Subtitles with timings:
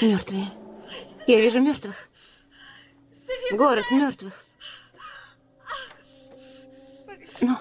[0.00, 0.50] Мертвые.
[1.26, 2.08] Я вижу мертвых.
[3.52, 4.44] Город мертвых.
[7.40, 7.58] Ну?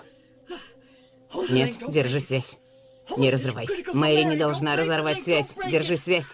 [1.50, 2.58] Нет, держи связь.
[3.18, 3.68] Не разрывай.
[3.94, 5.54] Мэри не должна разорвать связь.
[5.70, 6.28] Держи связь.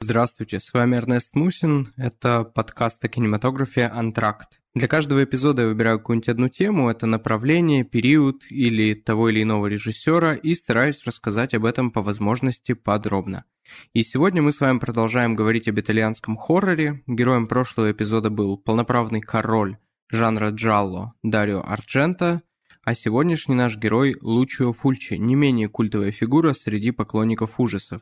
[0.00, 1.92] Здравствуйте, с вами Эрнест Мусин.
[1.96, 4.61] Это подкаст о кинематографе «Антракт».
[4.74, 9.66] Для каждого эпизода я выбираю какую-нибудь одну тему, это направление, период или того или иного
[9.66, 13.44] режиссера и стараюсь рассказать об этом по возможности подробно.
[13.92, 17.02] И сегодня мы с вами продолжаем говорить об итальянском хорроре.
[17.06, 19.76] Героем прошлого эпизода был полноправный король
[20.08, 22.40] жанра джалло Дарио Арджента,
[22.82, 28.00] а сегодняшний наш герой Лучио Фульчи, не менее культовая фигура среди поклонников ужасов.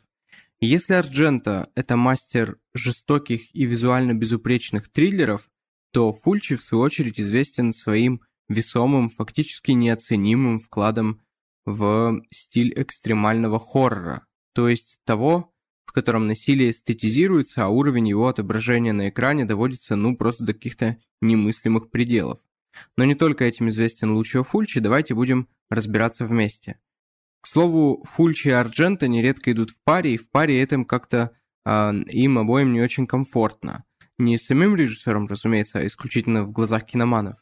[0.60, 5.49] Если Арджента– это мастер жестоких и визуально безупречных триллеров,
[5.92, 11.22] то Фульчи, в свою очередь, известен своим весомым, фактически неоценимым вкладом
[11.64, 15.52] в стиль экстремального хоррора, то есть того,
[15.86, 20.98] в котором насилие эстетизируется, а уровень его отображения на экране доводится ну просто до каких-то
[21.20, 22.38] немыслимых пределов.
[22.96, 26.78] Но не только этим известен Лучио Фульчи, давайте будем разбираться вместе.
[27.40, 31.32] К слову, Фульчи и Арджента нередко идут в паре, и в паре этом как-то
[31.64, 33.84] э, им обоим не очень комфортно.
[34.20, 37.36] Не самим режиссером, разумеется, а исключительно в глазах киноманов.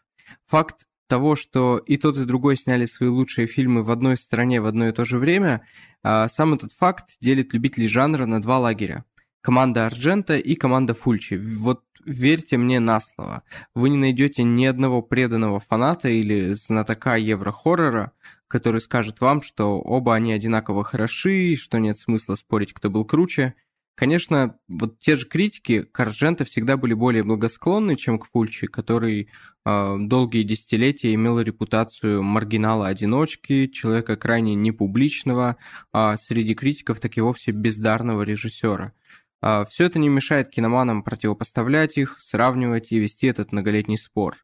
[0.47, 4.67] Факт того, что и тот, и другой сняли свои лучшие фильмы в одной стране в
[4.67, 5.63] одно и то же время,
[6.05, 9.05] э, сам этот факт делит любителей жанра на два лагеря.
[9.41, 11.35] Команда Арджента и команда Фульчи.
[11.35, 13.43] Вот верьте мне на слово.
[13.75, 18.13] Вы не найдете ни одного преданного фаната или знатока евро-хоррора,
[18.47, 23.55] который скажет вам, что оба они одинаково хороши, что нет смысла спорить, кто был круче.
[23.99, 29.29] Конечно, вот те же критики к Арджента всегда были более благосклонны, чем к Фульчи, который
[29.65, 35.57] э, долгие десятилетия имел репутацию маргинала-одиночки, человека крайне непубличного,
[35.93, 38.93] а среди критиков так и вовсе бездарного режиссера.
[39.43, 44.37] Э, все это не мешает киноманам противопоставлять их, сравнивать и вести этот многолетний спор.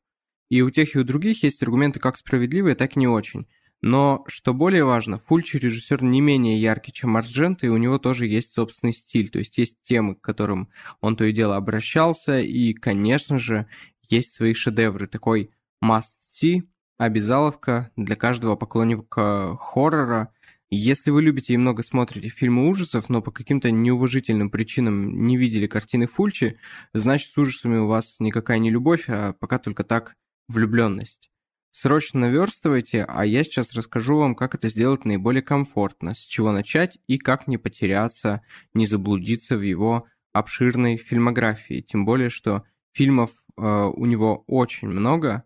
[0.49, 3.47] И у тех и у других есть аргументы как справедливые, так и не очень.
[3.87, 8.27] Но, что более важно, Фульчи режиссер не менее яркий, чем Арджента, и у него тоже
[8.27, 10.71] есть собственный стиль, то есть есть темы, к которым
[11.03, 13.67] он то и дело обращался, и, конечно же,
[14.09, 15.51] есть свои шедевры, такой
[15.85, 16.63] must-see,
[16.97, 20.33] обязаловка для каждого поклонника хоррора.
[20.71, 25.67] Если вы любите и много смотрите фильмы ужасов, но по каким-то неуважительным причинам не видели
[25.67, 26.59] картины Фульчи,
[26.95, 30.15] значит с ужасами у вас никакая не любовь, а пока только так
[30.49, 31.31] влюбленность.
[31.77, 36.99] Срочно наверстывайте, а я сейчас расскажу вам, как это сделать наиболее комфортно, с чего начать
[37.09, 38.43] и как не потеряться,
[38.75, 41.81] не заблудиться в его обширной фильмографии.
[41.81, 45.43] Тем более, что фильмов э, у него очень много,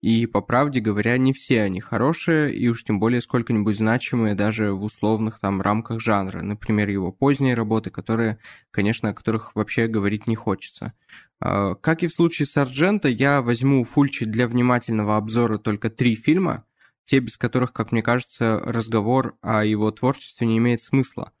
[0.00, 4.70] и, по правде говоря, не все они хорошие, и уж тем более сколько-нибудь значимые даже
[4.74, 6.42] в условных там рамках жанра.
[6.42, 8.38] Например, его поздние работы, которые,
[8.70, 10.92] конечно, о которых вообще говорить не хочется.
[11.40, 16.16] А, как и в случае с Арджента, я возьму Фульчи для внимательного обзора только три
[16.16, 16.64] фильма,
[17.04, 21.32] те, без которых, как мне кажется, разговор о его творчестве не имеет смысла.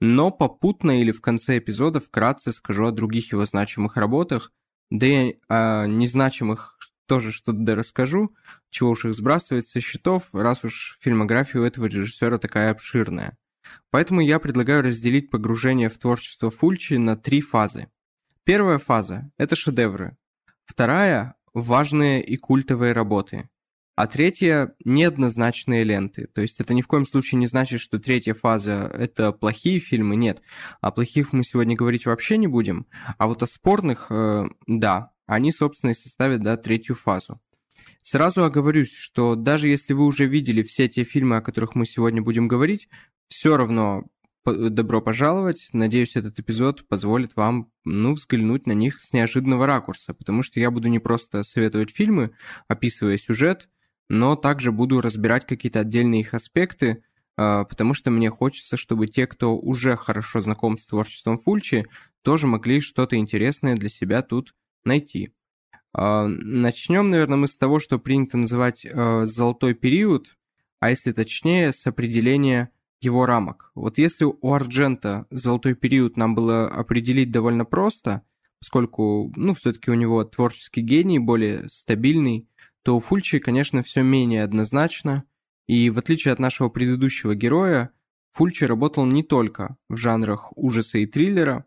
[0.00, 4.52] Но попутно или в конце эпизода вкратце скажу о других его значимых работах,
[4.90, 6.76] да и о незначимых
[7.06, 8.34] тоже что-то расскажу,
[8.70, 13.36] чего уж их сбрасывать со счетов, раз уж фильмография у этого режиссера такая обширная.
[13.90, 17.88] Поэтому я предлагаю разделить погружение в творчество Фульчи на три фазы.
[18.44, 20.16] Первая фаза– это шедевры.
[20.64, 23.48] Вторая– важные и культовые работы.
[23.94, 26.26] А третья– неоднозначные ленты.
[26.26, 30.16] То есть это ни в коем случае не значит, что третья фаза– это плохие фильмы,
[30.16, 30.42] нет.
[30.80, 32.86] О плохих мы сегодня говорить вообще не будем.
[33.16, 37.40] А вот о спорных э,– да, они, собственно, и составят да, третью фазу.
[38.02, 42.22] Сразу оговорюсь, что даже если вы уже видели все те фильмы, о которых мы сегодня
[42.22, 42.88] будем говорить,
[43.28, 44.04] все равно
[44.44, 45.68] добро пожаловать.
[45.72, 50.70] Надеюсь, этот эпизод позволит вам, ну, взглянуть на них с неожиданного ракурса, потому что я
[50.70, 52.32] буду не просто советовать фильмы,
[52.68, 53.68] описывая сюжет,
[54.08, 57.04] но также буду разбирать какие-то отдельные их аспекты,
[57.36, 61.86] а, потому что мне хочется, чтобы те, кто уже хорошо знаком с творчеством Фульчи,
[62.22, 65.32] тоже могли что-то интересное для себя тут найти.
[65.94, 70.36] А, начнем, наверное, мы с того, что принято называть а, золотой период,
[70.80, 72.70] а если точнее, с определения
[73.04, 73.70] его рамок.
[73.74, 78.22] Вот если у Арджента золотой период нам было определить довольно просто,
[78.60, 82.48] поскольку, ну, все-таки у него творческий гений более стабильный,
[82.82, 85.24] то у Фульчи, конечно, все менее однозначно,
[85.66, 87.90] и в отличие от нашего предыдущего героя,
[88.32, 91.66] Фульчи работал не только в жанрах ужаса и триллера,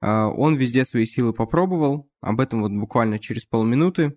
[0.00, 4.16] а, он везде свои силы попробовал, об этом вот буквально через полминуты.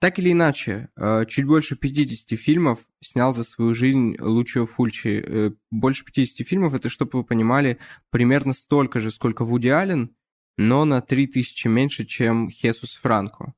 [0.00, 5.22] Так или иначе, э, чуть больше 50 фильмов снял за свою жизнь Лучио Фульчи.
[5.22, 10.16] Э, больше 50 фильмов, это, чтобы вы понимали, примерно столько же, сколько Вуди Аллен,
[10.56, 13.52] но на 3000 меньше, чем Хесус Франко.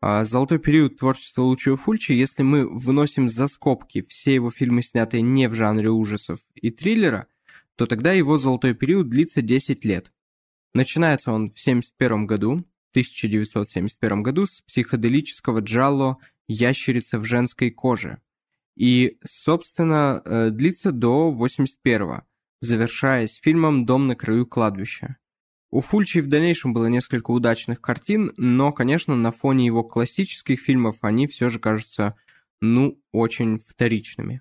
[0.00, 5.22] А золотой период творчества Лучио Фульчи, если мы выносим за скобки все его фильмы, снятые
[5.22, 7.28] не в жанре ужасов и триллера,
[7.76, 10.12] то тогда его золотой период длится 10 лет.
[10.74, 12.64] Начинается он в 1971 году,
[12.96, 16.16] 1971 году с психоделического джалло
[16.48, 18.22] «Ящерица в женской коже».
[18.74, 22.22] И, собственно, э, длится до 81
[22.62, 25.16] завершаясь фильмом «Дом на краю кладбища».
[25.70, 30.96] У Фульчи в дальнейшем было несколько удачных картин, но, конечно, на фоне его классических фильмов
[31.02, 32.14] они все же кажутся,
[32.62, 34.40] ну, очень вторичными.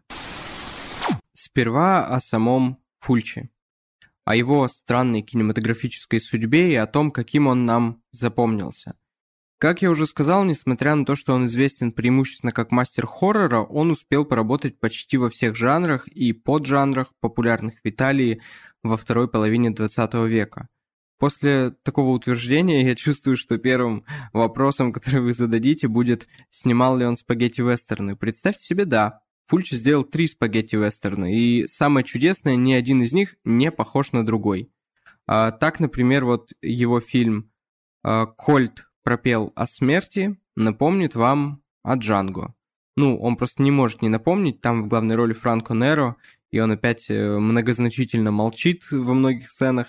[1.34, 3.50] Сперва о самом Фульчи
[4.26, 8.96] о его странной кинематографической судьбе и о том, каким он нам запомнился.
[9.58, 13.92] Как я уже сказал, несмотря на то, что он известен преимущественно как мастер хоррора, он
[13.92, 18.42] успел поработать почти во всех жанрах и поджанрах, популярных в Италии
[18.84, 20.68] во второй половине 20 века.
[21.18, 27.16] После такого утверждения я чувствую, что первым вопросом, который вы зададите, будет, снимал ли он
[27.16, 28.18] спагетти-вестерны.
[28.18, 33.72] Представьте себе, да, Фульч сделал три спагетти-вестерна, и самое чудесное, ни один из них не
[33.72, 34.72] похож на другой.
[35.28, 37.52] А, так, например, вот его фильм
[38.04, 42.56] а, «Кольт пропел о смерти» напомнит вам о Джанго.
[42.96, 46.16] Ну, он просто не может не напомнить, там в главной роли Франко Неро,
[46.52, 49.88] и он опять э, многозначительно молчит во многих сценах.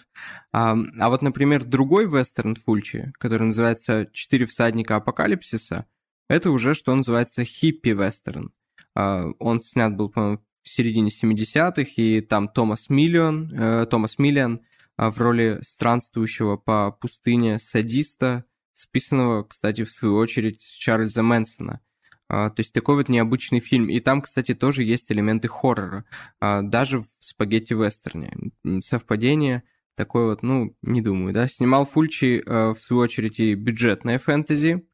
[0.53, 5.87] А, а вот, например, другой вестерн Фульчи, который называется «Четыре всадника апокалипсиса»,
[6.29, 8.51] это уже, что называется, хиппи-вестерн.
[8.97, 14.63] А, он снят был, по-моему, в середине 70-х, и там Томас Миллион, э, Томас Миллиан
[14.99, 21.81] э, в роли странствующего по пустыне садиста, списанного, кстати, в свою очередь, с Чарльза Мэнсона.
[22.29, 23.89] Uh, то есть такой вот необычный фильм.
[23.89, 26.05] И там, кстати, тоже есть элементы хоррора.
[26.41, 28.51] Даже в спагетти-вестерне.
[28.85, 29.63] Совпадение
[29.95, 31.47] такое вот, ну, не думаю, да.
[31.47, 34.85] Снимал Фульчи, uh, в свою очередь, и бюджетное фэнтези.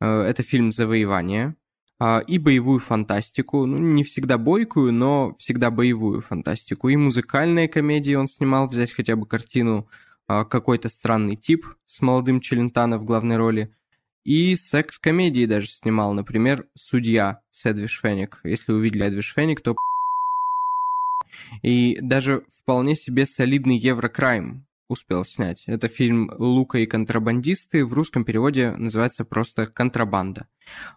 [0.00, 1.61] Это фильм «Завоевание», а,
[2.26, 6.88] и боевую фантастику, ну, не всегда бойкую, но всегда боевую фантастику.
[6.88, 9.86] И музыкальные комедии он снимал, взять хотя бы картину
[10.26, 13.74] а, «Какой-то странный тип» с молодым Челентано в главной роли.
[14.24, 18.40] И секс-комедии даже снимал, например, «Судья» с Эдвиш Фенник.
[18.44, 19.76] Если увидели Эдвиш Фенник, то
[21.62, 25.64] и даже вполне себе солидный еврокрайм успел снять.
[25.66, 30.48] Это фильм «Лука и контрабандисты», в русском переводе называется просто «Контрабанда».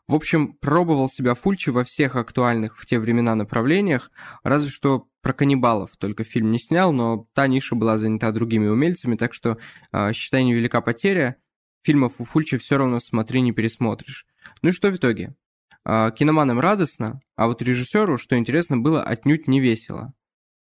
[0.08, 4.12] В общем, пробовал себя Фульчи во всех актуальных в те времена направлениях,
[4.44, 9.16] разве что про каннибалов только фильм не снял, но та ниша была занята другими умельцами,
[9.16, 9.58] так что,
[9.92, 11.38] э, считай, невелика потеря.
[11.84, 14.26] Фильмов у Фульчи все равно смотри, не пересмотришь.
[14.62, 15.36] Ну и что в итоге?
[15.84, 20.14] Э, киноманам радостно, а вот режиссеру, что интересно, было отнюдь не весело.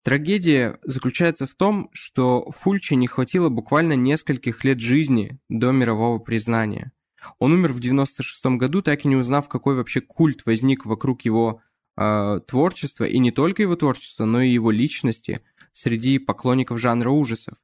[0.03, 6.93] Трагедия заключается в том, что Фульчи не хватило буквально нескольких лет жизни до мирового признания.
[7.39, 11.61] Он умер в 96 году, так и не узнав, какой вообще культ возник вокруг его
[11.97, 15.41] э, творчества, и не только его творчества, но и его личности
[15.73, 17.55] среди поклонников жанра ужасов.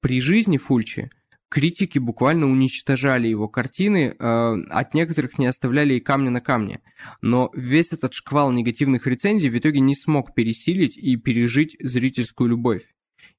[0.00, 1.10] При жизни Фульчи
[1.48, 6.80] критики буквально уничтожали его картины, э, от некоторых не оставляли и камня на камне.
[7.22, 12.82] Но весь этот шквал негативных рецензий в итоге не смог пересилить и пережить зрительскую любовь.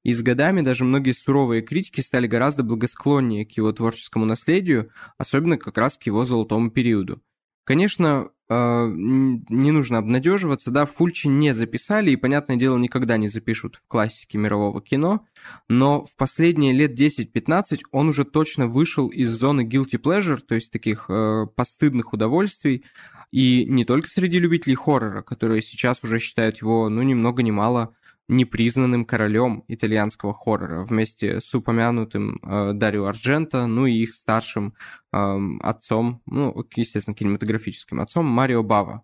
[0.10, 4.90] И с годами даже многие суровые критики стали гораздо благосклоннее к его творческому наследию,
[5.20, 7.22] особенно как раз к его золотому периоду.
[7.64, 13.76] Конечно, э, не нужно обнадеживаться, да, Фульчи не записали и, понятное дело, никогда не запишут
[13.76, 15.28] в классике мирового кино,
[15.68, 20.72] но в последние лет 10-15 он уже точно вышел из зоны guilty pleasure, то есть
[20.72, 22.84] таких э, постыдных удовольствий,
[23.30, 27.52] и не только среди любителей хоррора, которые сейчас уже считают его, ну, ни много ни
[27.52, 27.94] мало
[28.30, 34.76] непризнанным королем итальянского хоррора вместе с упомянутым э, Дарио Ардженто, ну и их старшим
[35.12, 39.04] э, отцом, ну, естественно, кинематографическим отцом Марио Бава.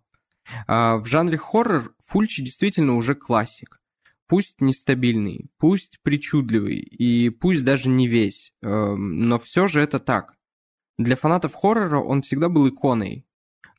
[0.67, 3.81] Э, в жанре хоррор Фульчи действительно уже классик.
[4.27, 10.35] Пусть нестабильный, пусть причудливый и пусть даже не весь, э, но все же это так.
[10.97, 13.25] Для фанатов хоррора он всегда был иконой,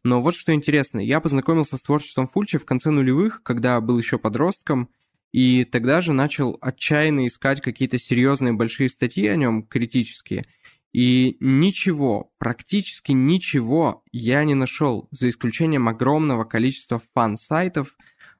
[0.07, 4.19] но вот что интересно, я познакомился с творчеством Фульчи в конце нулевых, когда был еще
[4.19, 4.88] подростком,
[5.37, 10.47] и тогда же начал отчаянно искать какие-то серьезные большие статьи о нем, критические.
[10.95, 17.99] И ничего, практически ничего я не нашел, за исключением огромного количества фан-сайтов,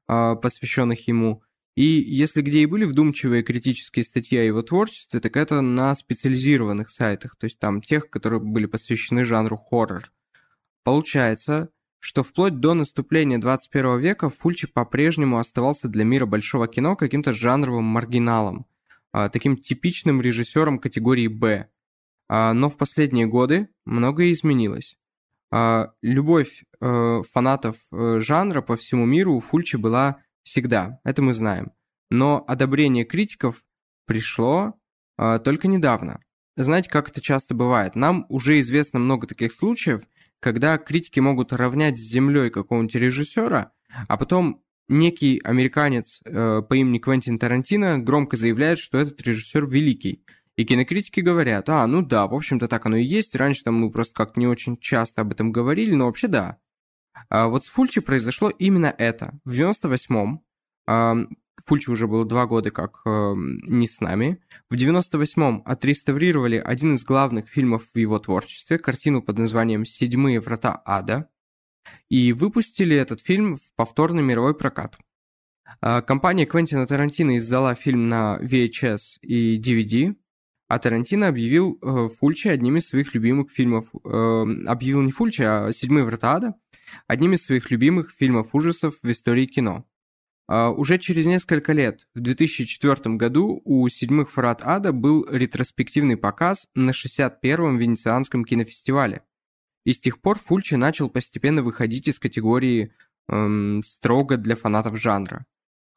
[0.09, 1.43] а, посвященных ему.
[1.75, 6.89] И если где и были вдумчивые критические статьи о его творчестве, так это на специализированных
[6.89, 10.11] сайтах, то есть там тех, которые были посвящены жанру хоррор.
[10.83, 17.33] Получается, что вплоть до наступления 21 века Фульчи по-прежнему оставался для мира большого кино каким-то
[17.33, 18.67] жанровым маргиналом,
[19.13, 21.69] а, таким типичным режиссером категории «Б».
[22.29, 24.97] А, но в последние годы многое изменилось.
[25.51, 31.33] А, любовь э, фанатов э, жанра по всему миру у Фульчи была всегда, это мы
[31.33, 31.73] знаем.
[32.11, 33.65] Но одобрение критиков
[34.07, 34.75] пришло
[35.17, 36.21] только недавно.
[36.57, 37.97] Знаете, как это часто бывает?
[37.97, 40.03] Нам уже известно много таких случаев,
[40.41, 43.73] когда критики могут равнять с землей какого-нибудь режиссера,
[44.09, 50.25] а потом некий американец э, по имени Квентин Тарантино громко заявляет, что этот режиссер великий.
[50.57, 53.91] И кинокритики говорят, а, ну да, в общем-то так оно и есть, раньше там мы
[53.91, 56.59] просто как-то не очень часто об этом говорили, но вообще да.
[57.29, 59.39] А вот с Фульчи произошло именно это.
[59.45, 60.43] В 98-м
[61.67, 64.41] Фульчи уже было два года как э, не с нами.
[64.71, 70.81] В 98-м отреставрировали один из главных фильмов в его творчестве, картину под названием «Седьмые врата
[70.85, 71.29] ада»,
[72.09, 74.97] и выпустили этот фильм в повторный мировой прокат.
[75.81, 80.15] А, компания Квентина Тарантино издала фильм на VHS и DVD,
[80.69, 84.09] а Тарантино объявил э, Фульчи одним из своих любимых фильмов, э,
[84.67, 86.55] объявил не Фульчи, а «Седьмые врата ада»,
[87.09, 89.85] одним из своих любимых фильмов ужасов в истории кино.
[90.49, 96.69] А, уже через несколько лет, в 2004 году, у «Седьмых врат ада» был ретроспективный показ
[96.75, 99.23] на 61-м Венецианском кинофестивале.
[99.85, 102.93] И с тех пор Фульчи начал постепенно выходить из категории
[103.29, 105.47] эм, строго для фанатов жанра.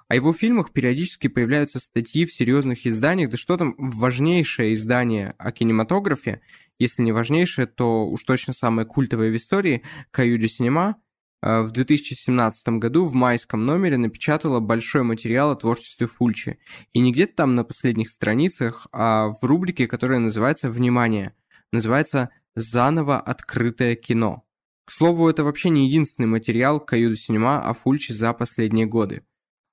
[0.08, 5.52] О его фильмах периодически появляются статьи в серьезных изданиях, да что там, важнейшее издание о
[5.52, 6.42] кинематографе,
[6.80, 10.96] если не важнейшее, то уж точно самое культовое в истории, Каюди Синема,
[11.42, 16.60] в 2017 году в майском номере напечатала большой материал о творчестве Фульчи.
[16.94, 21.34] И не где-то там на последних страницах, а в рубрике, которая называется «Внимание».
[21.72, 24.44] Называется «Заново открытое кино».
[24.86, 29.24] К слову, это вообще не единственный материал Каюда Синема о Фульчи за последние годы.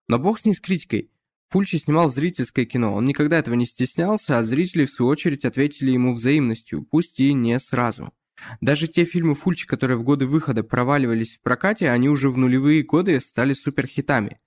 [0.08, 1.11] Но бог с ней с критикой.
[1.49, 5.92] Фульчи снимал зрительское кино, он никогда этого не стеснялся, а зрители в свою очередь ответили
[5.92, 8.12] ему взаимностью, пусть и не сразу.
[8.61, 12.83] Даже те фильмы Фульчи, которые в годы выхода проваливались в прокате, они уже в нулевые
[12.83, 14.38] годы стали суперхитами.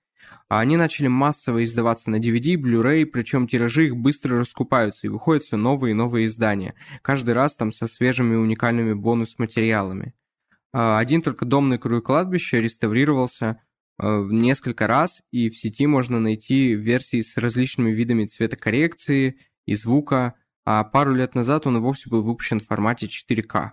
[0.48, 5.44] А они начали массово издаваться на DVD, Blu-ray, причем тиражи их быстро раскупаются и выходят
[5.44, 6.74] все новые и новые издания.
[7.02, 10.14] Каждый раз там со свежими уникальными бонус-материалами.
[10.72, 13.60] А один только «Дом на краю кладбища» реставрировался
[13.98, 20.34] а, несколько раз, и в сети можно найти версии с различными видами цветокоррекции и звука,
[20.64, 23.72] а пару лет назад он и вовсе был выпущен в формате 4К.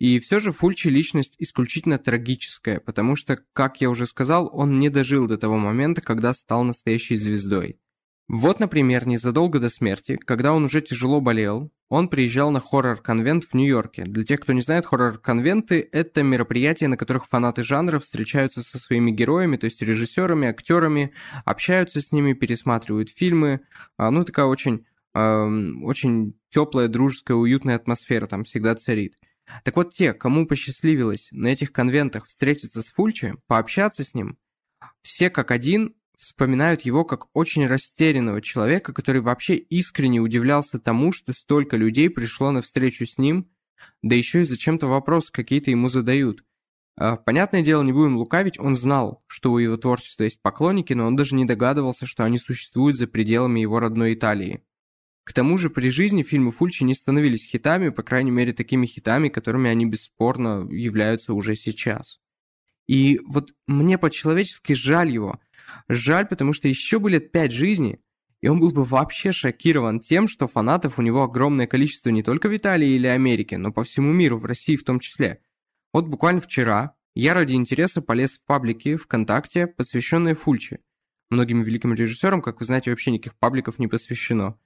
[0.00, 4.88] И все же Фульчи личность исключительно трагическая, потому что, как я уже сказал, он не
[4.88, 7.78] дожил до того момента, когда стал настоящей звездой.
[8.26, 13.52] Вот, например, незадолго до смерти, когда он уже тяжело болел, он приезжал на хоррор-конвент в
[13.52, 14.04] Нью-Йорке.
[14.04, 19.10] Для тех, кто не знает, хоррор-конвенты– это мероприятия, на которых фанаты жанра встречаются со своими
[19.10, 21.12] героями, то есть режиссерами, актерами,
[21.44, 23.60] общаются с ними, пересматривают фильмы.
[23.98, 25.46] А, ну, такая очень, э,
[25.82, 29.16] очень теплая, дружеская, уютная атмосфера там всегда царит.
[29.64, 34.38] Так вот те, кому посчастливилось на этих конвентах встретиться с Фульчи, пообщаться с ним,
[35.02, 41.32] все как один вспоминают его как очень растерянного человека, который вообще искренне удивлялся тому, что
[41.32, 43.50] столько людей пришло на встречу с ним,
[44.02, 46.44] да еще и зачем-то вопросы какие-то ему задают.
[46.96, 51.06] А, понятное дело, не будем лукавить, он знал, что у его творчества есть поклонники, но
[51.06, 54.62] он даже не догадывался, что они существуют за пределами его родной Италии.
[55.30, 59.28] К тому же при жизни фильмы Фульчи не становились хитами, по крайней мере такими хитами,
[59.28, 62.18] которыми они бесспорно являются уже сейчас.
[62.88, 65.38] И вот мне по-человечески жаль его.
[65.88, 68.00] Жаль, потому что еще бы лет пять жизни,
[68.40, 72.48] и он был бы вообще шокирован тем, что фанатов у него огромное количество не только
[72.48, 75.38] в Италии или Америке, но по всему миру, в России в том числе.
[75.92, 80.80] Вот буквально вчера я ради интереса полез в паблики ВКонтакте, посвященные Фульчи.
[81.30, 84.58] Многим великим режиссерам, как вы знаете, вообще никаких пабликов не посвящено.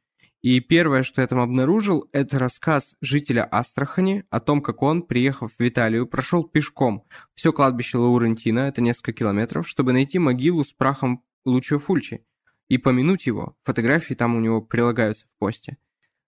[0.45, 5.53] И первое, что я там обнаружил, это рассказ жителя Астрахани о том, как он, приехав
[5.59, 11.25] в Италию, прошел пешком все кладбище Лаурентина, это несколько километров, чтобы найти могилу с прахом
[11.47, 12.27] Лучио Фульчи
[12.69, 13.57] и помянуть его.
[13.65, 15.79] Фотографии там у него прилагаются в посте.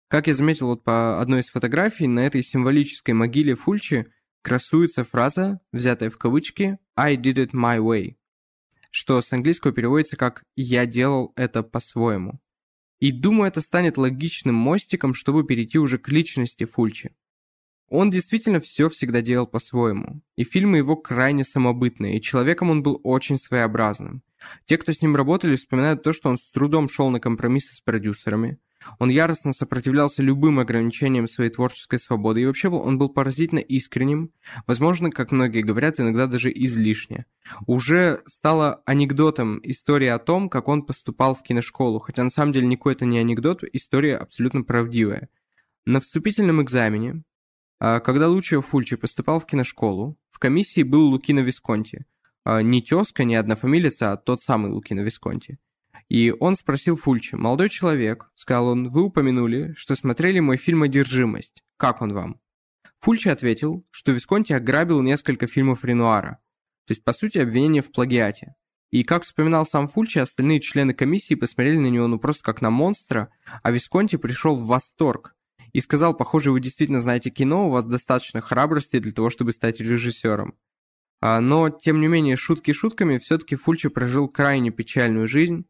[0.08, 4.06] Как я заметил вот по одной из фотографий, на этой символической могиле Фульчи
[4.40, 8.16] красуется фраза, взятая в кавычки «I did it my way»,
[8.90, 12.40] что с английского переводится как «я делал это по-своему».
[12.98, 17.14] И думаю, это станет логичным мостиком, чтобы перейти уже к личности Фульчи.
[17.88, 23.00] Он действительно все всегда делал по-своему, и фильмы его крайне самобытные, и человеком он был
[23.04, 24.22] очень своеобразным.
[24.64, 27.80] Те, кто с ним работали, вспоминают то, что он с трудом шел на компромиссы с
[27.80, 28.58] продюсерами.
[28.98, 34.30] Он яростно сопротивлялся любым ограничениям своей творческой свободы, и вообще он был поразительно искренним,
[34.66, 37.26] возможно, как многие говорят, иногда даже излишне.
[37.66, 42.66] Уже стало анекдотом история о том, как он поступал в киношколу, хотя на самом деле
[42.66, 45.28] никакой это не анекдот, история абсолютно правдивая.
[45.84, 47.22] На вступительном экзамене,
[47.78, 52.06] а, когда Лучио Фульчи поступал в киношколу, в комиссии был Лукино Висконти.
[52.44, 55.58] А, не тезка, не однофамилица, а тот самый Лукино Висконти.
[56.08, 61.64] И он спросил Фульчи, «Молодой человек»,— сказал он,— «вы упомянули, что смотрели мой фильм «Одержимость».
[61.76, 62.40] Как он вам?»
[63.00, 66.38] Фульчи ответил, что Висконти ограбил несколько фильмов Ренуара.
[66.86, 68.54] То есть, по сути, обвинение в плагиате.
[68.90, 72.70] И как вспоминал сам Фульчи, остальные члены комиссии посмотрели на него ну просто как на
[72.70, 73.30] монстра,
[73.62, 75.34] а Висконти пришел в восторг
[75.72, 79.80] и сказал, похоже, вы действительно знаете кино, у вас достаточно храбрости для того, чтобы стать
[79.80, 80.54] режиссером.
[81.20, 85.66] А, но, тем не менее, шутки шутками, все-таки Фульчи прожил крайне печальную жизнь,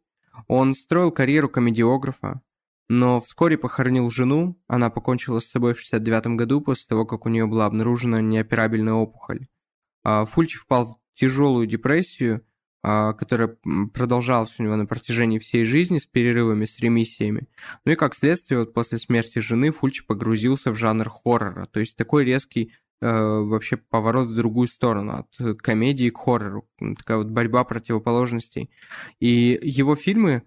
[0.48, 2.40] он строил карьеру комедиографа,
[2.88, 7.28] но вскоре похоронил жену, она покончила с собой в 69 году после того, как у
[7.28, 9.46] нее была обнаружена неоперабельная опухоль.
[10.04, 12.46] А, Фульчи впал в тяжелую депрессию,
[12.82, 13.56] а, которая
[13.92, 17.48] продолжалась у него на протяжении всей жизни с перерывами, с ремиссиями.
[17.84, 21.96] Ну и как следствие, вот после смерти жены Фульчи погрузился в жанр хоррора, то есть
[21.96, 28.70] такой резкий вообще поворот в другую сторону, от комедии к хоррору, такая вот борьба противоположностей.
[29.20, 30.42] И его фильмы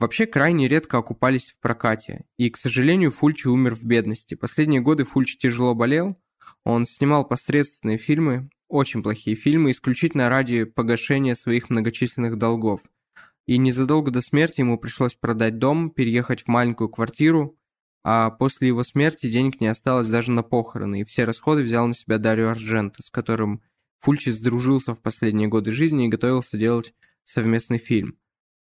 [0.00, 4.34] вообще крайне редко окупались в прокате, и, к сожалению, Фульчи умер в бедности.
[4.34, 6.18] Последние годы Фульчи тяжело болел,
[6.64, 12.80] он снимал посредственные фильмы, очень плохие фильмы, исключительно ради погашения своих многочисленных долгов.
[13.46, 17.56] И незадолго до смерти ему пришлось продать дом, переехать в маленькую квартиру,
[18.04, 21.94] а после его смерти денег не осталось даже на похороны, и все расходы взял на
[21.94, 23.62] себя Дарио Ардженто, с которым
[24.00, 26.94] Фульчи сдружился в последние годы жизни и готовился делать
[27.24, 28.18] совместный фильм.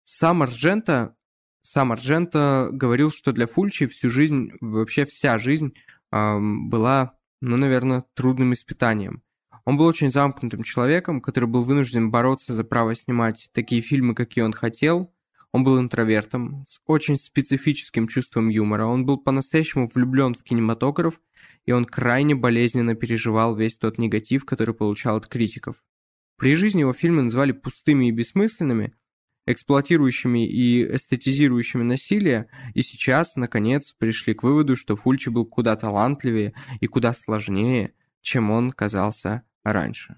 [0.04, 1.16] Сам Ардженто,
[1.62, 5.72] сам Ардженто говорил, что для Фульчи всю жизнь, вообще вся жизнь
[6.12, 9.22] эм, была, ну, наверное, трудным испытанием.
[9.64, 14.44] Он был очень замкнутым человеком, который был вынужден бороться за право снимать такие фильмы, какие
[14.44, 15.13] он хотел,
[15.54, 18.86] он был интровертом, с очень специфическим чувством юмора.
[18.86, 21.20] Он был по-настоящему влюблен в кинематограф,
[21.64, 25.76] и он крайне болезненно переживал весь тот негатив, который получал от критиков.
[26.38, 28.94] При жизни его фильмы называли пустыми и бессмысленными,
[29.46, 36.52] эксплуатирующими и эстетизирующими насилие, и сейчас, наконец, пришли к выводу, что Фульчи был куда талантливее
[36.80, 40.16] и куда сложнее, чем он казался раньше.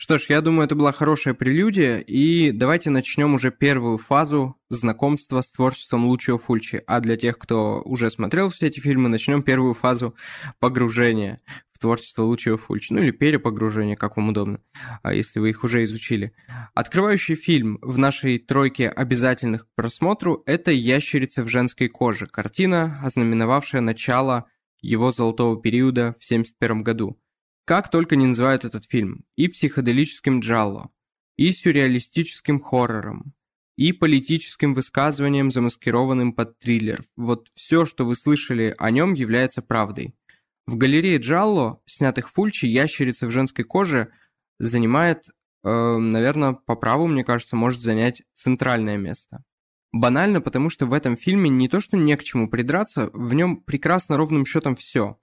[0.00, 5.40] Что ж, я думаю, это была хорошая прелюдия, и давайте начнем уже первую фазу знакомства
[5.40, 6.84] с творчеством Лучио Фульчи.
[6.86, 10.14] А для тех, кто уже смотрел все эти фильмы, начнем первую фазу
[10.60, 11.40] погружения
[11.72, 12.92] в творчество Лучио Фульчи.
[12.92, 14.60] Ну или перепогружения, как вам удобно,
[15.02, 16.32] а если вы их уже изучили.
[16.74, 23.80] Открывающий фильм в нашей тройке обязательных к просмотру– это «Ящерица в женской коже», картина, ознаменовавшая
[23.80, 24.46] начало
[24.80, 27.18] его золотого периода в 1971 году.
[27.68, 30.88] Как только не называют этот фильм и психоделическим джалло,
[31.36, 33.34] и сюрреалистическим хоррором,
[33.76, 37.02] и политическим высказыванием, замаскированным под триллер.
[37.14, 40.14] Вот все, что вы слышали о нем, является правдой.
[40.66, 44.12] В галерее Джалло, снятых Фульчи, ящерица в женской коже
[44.58, 45.26] занимает,
[45.62, 49.44] э, наверное, по праву, мне кажется, может занять центральное место.
[49.92, 53.58] Банально, потому что в этом фильме не то, что не к чему придраться, в нем
[53.58, 55.18] прекрасно ровным счетом все.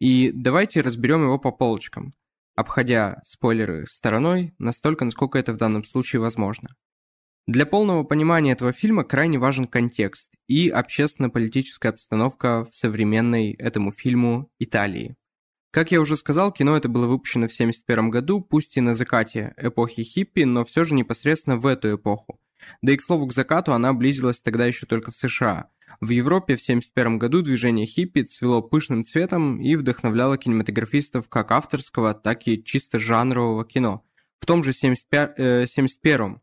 [0.00, 2.14] И давайте разберем его по полочкам,
[2.56, 6.70] обходя спойлеры стороной настолько, насколько это в данном случае возможно.
[7.46, 14.50] Для полного понимания этого фильма крайне важен контекст и общественно-политическая обстановка в современной этому фильму
[14.58, 15.16] Италии.
[15.70, 19.54] Как я уже сказал, кино это было выпущено в 1971 году, пусть и на закате
[19.58, 22.40] эпохи хиппи, но все же непосредственно в эту эпоху.
[22.82, 25.68] Да и к слову к закату она близилась тогда еще только в США–
[26.00, 32.14] в Европе в 1971 году движение хиппи цвело пышным цветом и вдохновляло кинематографистов как авторского,
[32.14, 34.04] так и чисто жанрового кино.
[34.38, 36.38] В том же 1971 э,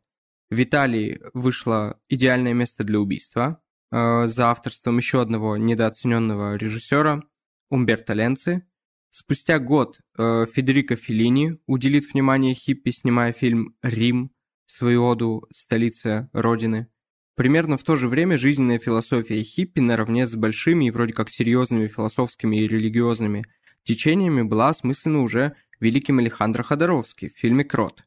[0.49, 3.59] в Италии вышло «Идеальное место для убийства»
[3.91, 7.23] э, за авторством еще одного недооцененного режиссера
[7.71, 8.63] Умберто Ленци.
[9.09, 14.31] Спустя год э, Федерико Феллини уделит внимание хиппи, снимая фильм «Рим»,
[14.67, 16.87] свою оду столице Родины–
[17.37, 21.87] Примерно в то же время жизненная философия хиппи наравне с большими и вроде как серьезными
[21.87, 23.45] философскими и религиозными
[23.83, 28.03] течениями была осмыслена уже великим Алехандро Ходоровски в фильме «Крот».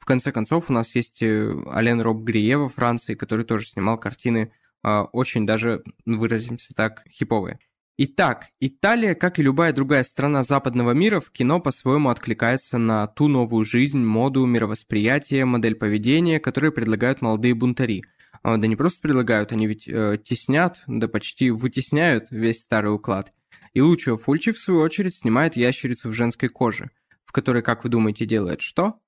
[0.00, 3.96] В конце концов, у нас есть э, Ален Роб Грие во Франции, который тоже снимал
[3.96, 4.50] картины
[4.82, 7.60] э, очень даже, выразимся так, хиповые.
[7.96, 13.28] Итак, Италия, как и любая другая страна западного мира, в кино по-своему откликается на ту
[13.28, 18.13] новую жизнь, моду, мировосприятие, модель поведения, которые предлагают молодые бунтари– А,
[18.44, 23.32] да не просто предлагают, они ведь э, теснят, да почти вытесняют весь старый уклад.
[23.72, 26.90] И Лучио Фульчи, в свою очередь, снимает ящерицу в женской коже,
[27.24, 29.00] в которой, как вы думаете, делает что?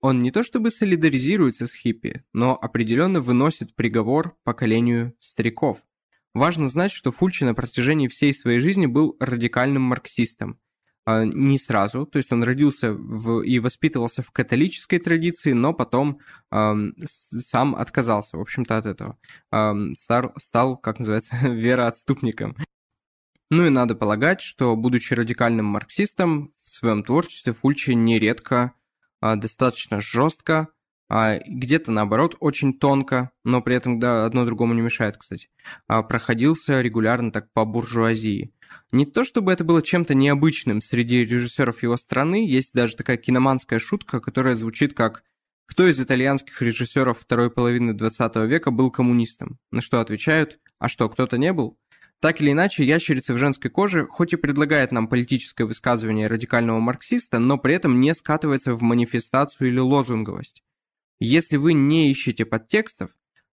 [0.00, 5.78] Он не то чтобы солидаризируется с хиппи, но определенно выносит приговор поколению стариков.
[6.34, 10.58] Важно знать, что Фульчи на протяжении всей своей жизни был радикальным марксистом.
[11.04, 16.20] А, не сразу, то есть он родился в, и воспитывался в католической традиции, но потом
[16.52, 16.74] э,
[17.44, 19.18] сам отказался, в общем-то, от этого.
[19.50, 22.56] Э, стал, стал, как называется, вероотступником.
[23.50, 28.72] Ну и надо полагать, что, будучи радикальным марксистом, в своем творчестве Фульчи нередко
[29.20, 30.68] э, достаточно жестко
[31.14, 35.50] а где-то наоборот очень тонко, но при этом да, одно другому не мешает, кстати,
[35.86, 38.54] а проходился регулярно так по буржуазии.
[38.90, 43.78] Не то чтобы это было чем-то необычным среди режиссеров его страны, есть даже такая киноманская
[43.78, 45.22] шутка, которая звучит как
[45.66, 51.08] «Кто из итальянских режиссеров второй половины 20 века был коммунистом?» На что отвечают «А что,
[51.08, 51.78] кто-то не был?»
[52.22, 57.40] Так или иначе, ящерица в женской коже хоть и предлагает нам политическое высказывание радикального марксиста,
[57.40, 60.62] но при этом не скатывается в манифестацию или лозунговость.
[61.18, 63.10] Если вы не ищете подтекстов,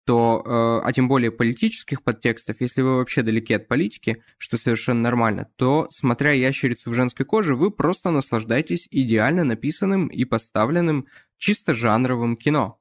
[0.04, 5.00] то, э, а тем более политических подтекстов, если вы вообще далеки от политики, что совершенно
[5.00, 11.06] нормально, то, смотря «Ящерицу в женской коже», вы просто наслаждаетесь идеально написанным и поставленным
[11.38, 12.78] чисто жанровым кино.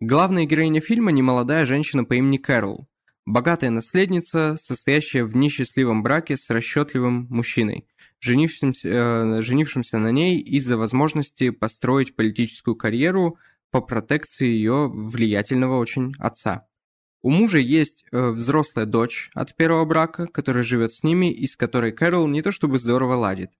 [0.00, 2.86] Главная героиня фильма– немолодая женщина по имени Кэрол,
[3.24, 7.86] богатая наследница, состоящая в несчастливом браке с расчетливым мужчиной,
[8.20, 13.38] женившимся, э, женившимся на ней из-за возможности построить политическую карьеру–
[13.70, 16.66] по протекции ее влиятельного очень отца.
[17.22, 21.56] У мужа есть э, взрослая дочь от первого брака, которая живет с ними и с
[21.56, 23.50] которой Кэрол не то чтобы здорово ладит.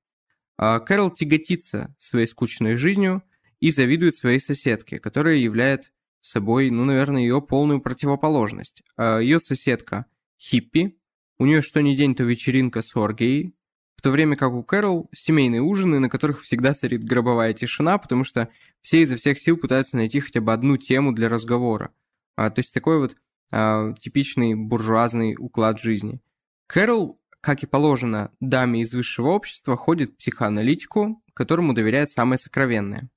[0.57, 3.23] А Кэрол тяготится своей скучной жизнью
[3.61, 8.83] и завидует своей соседке, которая является собой, ну, наверное, ее полную противоположность.
[8.97, 10.07] А ее соседка
[10.39, 10.99] хиппи,
[11.39, 13.55] у нее что ни день, то вечеринка с оргией,
[14.01, 18.25] в то время как у Кэрол семейные ужины, на которых всегда царит гробовая тишина, потому
[18.25, 18.49] что
[18.81, 21.93] все изо всех сил пытаются найти хотя бы одну тему для разговора.
[22.35, 23.19] А, то есть такой вот
[23.51, 26.19] а, типичный буржуазный уклад жизни.
[26.67, 33.11] Кэрол, как и положено даме из высшего общества, ходит к психоаналитику, которому доверяет самое сокровенное.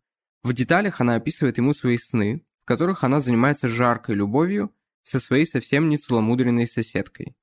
[0.44, 4.70] В деталях она описывает ему свои сны, в которых она занимается жаркой любовью
[5.04, 7.38] со своей совсем не целомудренной соседкой.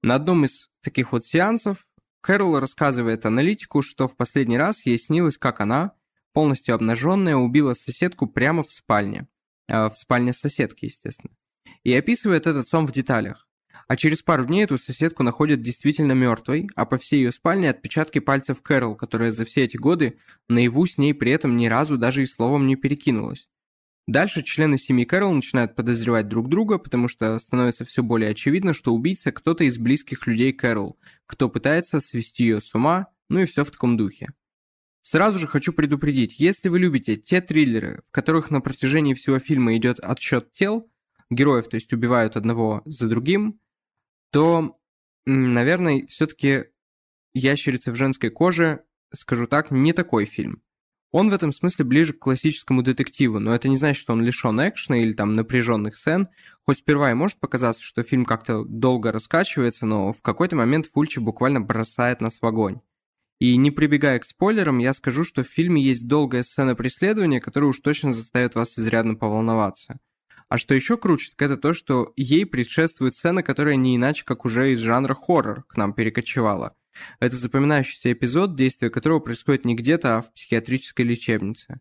[0.00, 1.84] На одном из таких вот сеансов
[2.24, 5.92] Кэрол рассказывает аналитику, что в последний раз ей снилось, как она,
[6.32, 9.28] полностью обнаженная, убила соседку прямо в спальне.
[9.68, 11.36] Э, в спальне соседки, естественно.
[11.82, 13.46] И описывает этот сон в деталях.
[13.88, 18.20] А через пару дней эту соседку находят действительно мертвой, а по всей ее спальне отпечатки
[18.20, 22.22] пальцев Кэрол, которая за все эти годы наяву с ней при этом ни разу даже
[22.22, 23.50] и словом не перекинулась.
[24.06, 28.94] Дальше члены семьи Кэрол начинают подозревать друг друга, потому что становится все более очевидно, что
[28.94, 33.64] убийца кто-то из близких людей Кэрол, кто пытается свести ее с ума, ну и все
[33.64, 34.34] в таком духе.
[35.00, 39.76] Сразу же хочу предупредить, если вы любите те триллеры, в которых на протяжении всего фильма
[39.76, 40.90] идет отсчет тел,
[41.30, 43.60] героев, то есть убивают одного за другим,
[44.30, 44.78] то,
[45.24, 46.64] наверное, все-таки
[47.32, 50.62] «Ящерица в женской коже», скажу так, не такой фильм.
[51.14, 54.58] Он в этом смысле ближе к классическому детективу, но это не значит, что он лишен
[54.58, 56.26] экшена или там напряженных сцен.
[56.66, 61.20] Хоть сперва и может показаться, что фильм как-то долго раскачивается, но в какой-то момент Фульчи
[61.20, 62.80] буквально бросает нас в огонь.
[63.38, 67.70] И не прибегая к спойлерам, я скажу, что в фильме есть долгая сцена преследования, которая
[67.70, 70.00] уж точно заставит вас изрядно поволноваться.
[70.48, 74.44] А что еще круче, так это то, что ей предшествует сцена, которая не иначе, как
[74.44, 76.74] уже из жанра хоррор к нам перекочевала–
[77.20, 81.80] это запоминающийся эпизод, действие которого происходит не где-то, а в психиатрической лечебнице.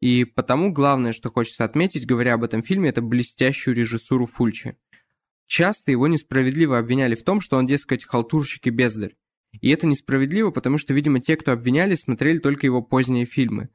[0.00, 4.76] И потому главное, что хочется отметить, говоря об этом фильме, это блестящую режиссуру Фульчи.
[5.46, 9.16] Часто его несправедливо обвиняли в том, что он, дескать, халтурщик и бездарь.
[9.60, 13.68] И это несправедливо, потому что, видимо, те, кто обвиняли, смотрели только его поздние фильмы.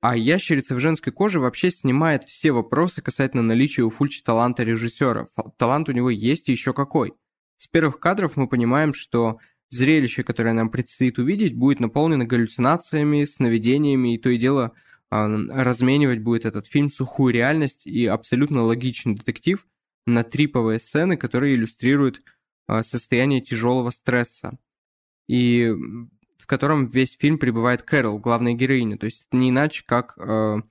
[0.00, 5.26] А «Ящерица в женской коже» вообще снимает все вопросы касательно наличия у Фульчи таланта режиссера.
[5.56, 7.14] Талант у него есть и еще какой.
[7.56, 9.38] С первых кадров мы понимаем, что
[9.70, 14.72] Зрелище, которое нам предстоит увидеть, будет наполнено галлюцинациями, сновидениями, и то и дело
[15.10, 19.66] а, разменивать будет этот фильм сухую реальность и абсолютно логичный детектив
[20.06, 22.22] на триповые сцены, которые иллюстрируют
[22.68, 24.58] а, состояние тяжелого стресса.
[25.28, 25.72] И
[26.38, 28.96] в котором весь фильм пребывает Кэрол, главная героиня.
[28.98, 30.62] То есть не иначе, как, э,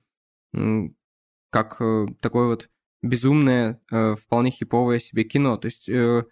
[1.50, 2.70] как э, такое вот
[3.02, 5.58] безумное, э, вполне хиповое себе кино.
[5.58, 6.24] То есть э,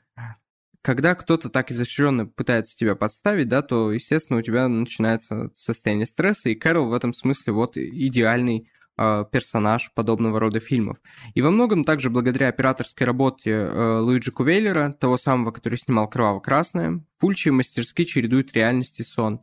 [0.85, 6.51] когда кто-то так изощренно пытается тебя подставить, да, то, естественно, у тебя начинается состояние стресса,
[6.51, 8.69] и Кэрол в этом смысле вот идеальный
[8.99, 10.99] э, персонаж подобного рода фильмов.
[11.33, 17.03] И во многом также благодаря операторской работе э, Луиджи Кувейлера, того самого, который снимал «Кроваво-красное»,
[17.19, 19.41] Фульчи мастерски чередует реальность и сон.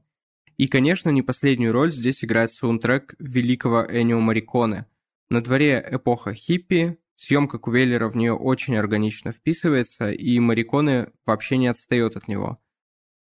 [0.58, 4.86] И, конечно, не последнюю роль здесь играет саундтрек великого Энио Мариконе.
[5.32, 11.68] На дворе эпоха хиппи, съемка Кувейлера в нее очень органично вписывается, и Мариконе вообще не
[11.68, 12.60] отстает от него.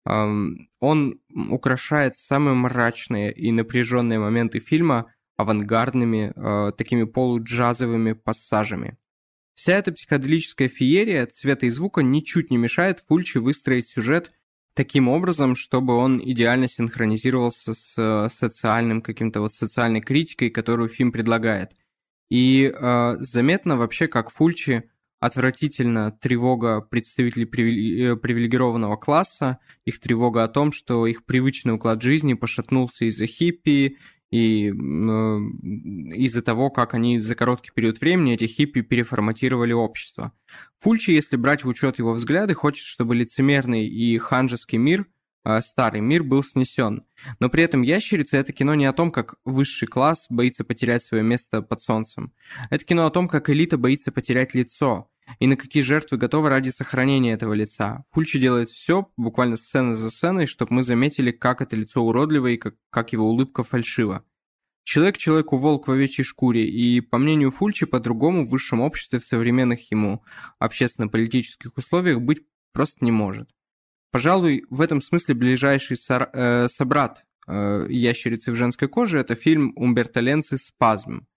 [0.06, 8.98] Он украшает самые мрачные и напряженные моменты фильма авангардными, э, такими полуджазовыми пассажами.
[9.54, 14.32] Вся эта психоделическая феерия цвета и звука ничуть не мешает Фульчи выстроить сюжет
[14.74, 21.12] таким образом, чтобы он идеально синхронизировался с э, социальным каким-то вот социальной критикой, которую фильм
[21.12, 21.72] предлагает.
[22.32, 24.90] И э, заметно вообще, как Фульчи
[25.20, 32.34] отвратительно тревога представителей э, привилегированного класса, их тревога о том, что их привычный уклад жизни
[32.34, 33.98] пошатнулся из-за хиппи,
[34.32, 40.32] и э, из-за того, как они за короткий период времени эти хиппи переформатировали общество.
[40.80, 45.06] Фульчи, если брать в учет его взгляды, хочет, чтобы лицемерный и ханжеский мир,
[45.62, 47.04] старый мир, был снесен.
[47.40, 51.24] Но при этом «Ящерица»— это кино не о том, как высший класс боится потерять свое
[51.24, 52.34] место под солнцем.
[52.70, 56.70] Это кино о том, как элита боится потерять лицо, и на какие жертвы готовы ради
[56.70, 58.06] сохранения этого лица.
[58.12, 62.58] Фульчи делает все, буквально сцена за сценой, чтобы мы заметили, как это лицо уродливо и
[62.58, 64.24] как, как его улыбка фальшива.
[64.84, 69.26] Человек человеку волк в овечьей шкуре, и, по мнению Фульчи, по-другому в высшем обществе в
[69.26, 70.24] современных ему
[70.60, 72.42] общественно-политических условиях быть
[72.74, 73.50] просто не может.
[74.12, 79.72] Пожалуй, в этом смысле ближайший сор, э, собрат э, «Ящерицы в женской коже»— это фильм
[79.78, 81.28] Умберто Ленци «Спазм».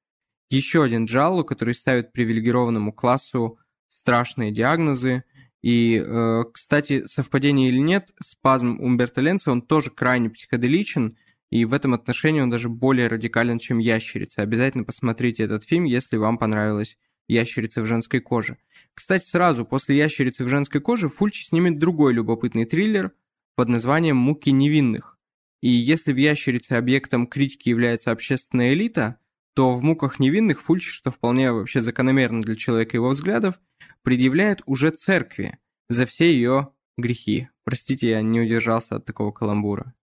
[0.50, 3.58] Еще один джалло, который ставит привилегированному классу
[3.88, 5.22] страшные диагнозы.
[5.62, 11.16] И, э, кстати, совпадение или нет, спазм Умберто Ленца, он тоже крайне психоделичен,
[11.50, 14.42] и в этом отношении он даже более радикален, чем ящерица.
[14.42, 18.58] Обязательно посмотрите этот фильм, если вам понравилась ящерица в женской коже.
[18.94, 23.12] Кстати, сразу после ящерицы в женской коже Фульчи снимет другой любопытный триллер
[23.56, 25.18] под названием «Муки невинных».
[25.60, 29.18] И если в ящерице объектом критики является общественная элита,
[29.54, 33.58] то в «Муках невинных» Фульчи, что вполне вообще закономерно для человека его взглядов,
[34.02, 37.48] предъявляет уже церкви за все ее грехи.
[37.64, 39.94] Простите, я не удержался от такого каламбура.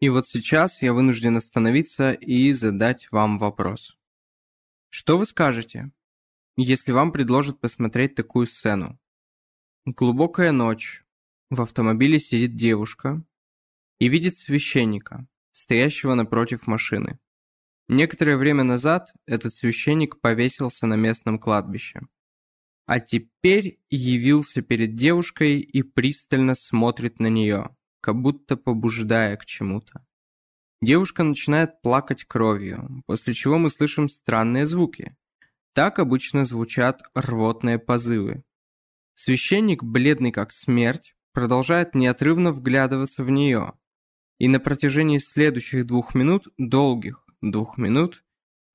[0.00, 3.96] И вот сейчас я вынужден остановиться и задать вам вопрос.
[4.90, 5.90] Что вы скажете,
[6.56, 8.98] если вам предложат посмотреть такую сцену?
[9.84, 11.04] Глубокая ночь.
[11.50, 13.22] В автомобиле сидит девушка
[13.98, 17.18] и видит священника, стоящего напротив машины.
[17.88, 22.00] Некоторое время назад этот священник повесился на местном кладбище
[22.86, 30.04] а теперь явился перед девушкой и пристально смотрит на нее, как будто побуждая к чему-то.
[30.80, 35.16] Девушка начинает плакать кровью, после чего мы слышим странные звуки.
[35.74, 38.44] Так обычно звучат рвотные позывы.
[39.14, 43.72] Священник, бледный как смерть, продолжает неотрывно вглядываться в нее.
[44.38, 48.24] И на протяжении следующих двух минут, долгих двух минут,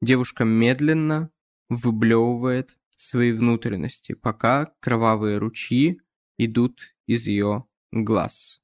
[0.01, 1.29] девушка медленно
[1.69, 6.01] выблевывает свои внутренности, пока кровавые ручьи
[6.37, 8.61] идут из ее глаз.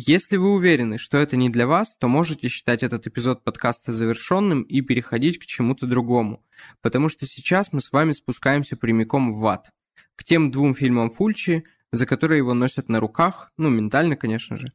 [0.00, 4.62] Если вы уверены, что это не для вас, то можете считать этот эпизод подкаста завершенным
[4.62, 6.46] и переходить к чему-то другому,
[6.82, 9.72] потому что сейчас мы с вами спускаемся прямиком в ад,
[10.14, 14.72] к тем двум фильмам Фульчи, за которые его носят на руках, ну, ментально, конечно же,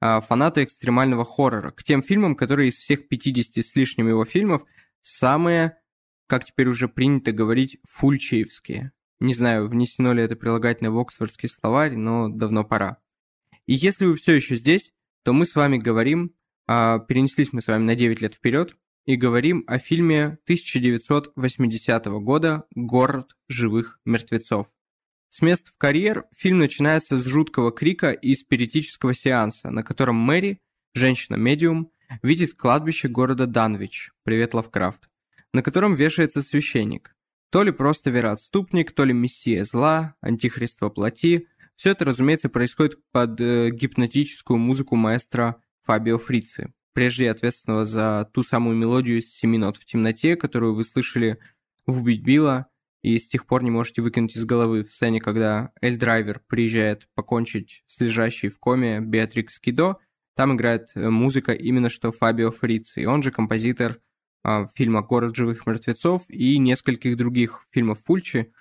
[0.00, 4.64] а, фанаты экстремального хоррора, к тем фильмам, которые из всех 50 с лишним его фильмов
[5.02, 5.78] самые
[6.26, 8.90] как теперь уже принято говорить, фульчеевские.
[9.20, 12.98] Не знаю, внесено ли это прилагательное в Оксфордский словарь, но давно пора.
[13.66, 14.92] И если вы все еще здесь,
[15.24, 16.34] то мы с вами говорим,
[16.66, 22.64] а, перенеслись мы с вами на 9 лет вперед, и говорим о фильме 1980 года
[22.74, 24.68] «Город живых мертвецов».
[25.28, 30.60] С мест в карьер фильм начинается с жуткого крика и спиритического сеанса, на котором Мэри,
[30.94, 31.90] женщина-медиум,
[32.22, 35.10] видит кладбище города Данвич, привет Лавкрафт,
[35.52, 37.14] на котором вешается священник.
[37.50, 41.48] То ли просто вероотступник, то ли мессия зла, антихрист во плоти.
[41.76, 48.42] Все это, разумеется, происходит под э, гипнотическую музыку маэстро Фабио Фрици, прежде ответственного за ту
[48.42, 51.38] самую мелодию из «Семи нот в темноте», которую вы слышали
[51.86, 52.68] в «Убить Билла»,
[53.02, 57.06] и с тех пор не можете выкинуть из головы в сцене, когда Эль Драйвер приезжает
[57.14, 59.98] покончить с лежащей в коме Беатрикс Кидо,
[60.36, 64.00] там играет э, музыка именно что Фабио Фрици, он же композитор
[64.42, 68.52] а, фильма «Город живых мертвецов» и нескольких других фильмов Фульчи.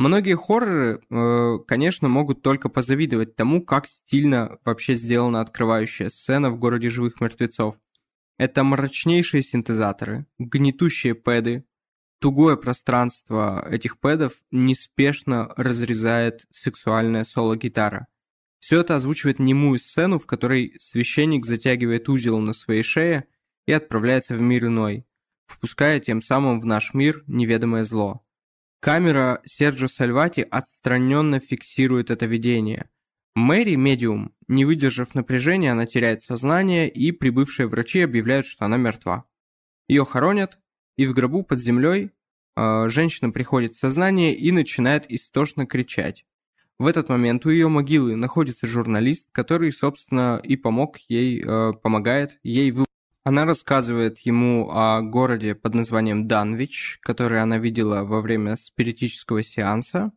[0.00, 6.58] Многие хорроры, э, конечно, могут только позавидовать тому, как стильно вообще сделана открывающая сцена в
[6.58, 7.76] «Городе живых мертвецов».
[8.38, 11.66] Это мрачнейшие синтезаторы, гнетущие пэды,
[12.18, 18.06] тугое пространство этих пэдов неспешно разрезает сексуальная соло-гитара.
[18.58, 23.26] Все это озвучивает немую сцену, в которой священник затягивает узел на своей шее
[23.66, 25.04] и отправляется в мир иной,
[25.44, 28.24] впуская тем самым в наш мир неведомое зло.
[28.80, 32.88] Камера Серджо Сальвати отстраненно фиксирует это видение.
[33.34, 39.26] Мэри, медиум, не выдержав напряжения, она теряет сознание, и прибывшие врачи объявляют, что она мертва.
[39.86, 40.58] Ее хоронят,
[40.96, 42.10] и в гробу под землей
[42.56, 46.24] э, женщина приходит в сознание и начинает истошно кричать.
[46.78, 52.38] В этот момент у ее могилы находится журналист, который, собственно, и помог ей, э, помогает
[52.42, 52.86] ей вы...
[53.22, 60.12] Она рассказывает ему о городе под названием Данвич, который она видела во время спиритического сеанса,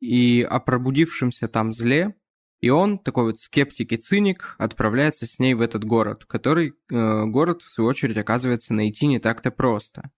[0.00, 2.14] и о пробудившемся там зле,
[2.60, 7.24] и он, такой вот скептик и циник, отправляется с ней в этот город, который э,
[7.26, 10.10] город, в свою очередь, оказывается найти не так-то просто.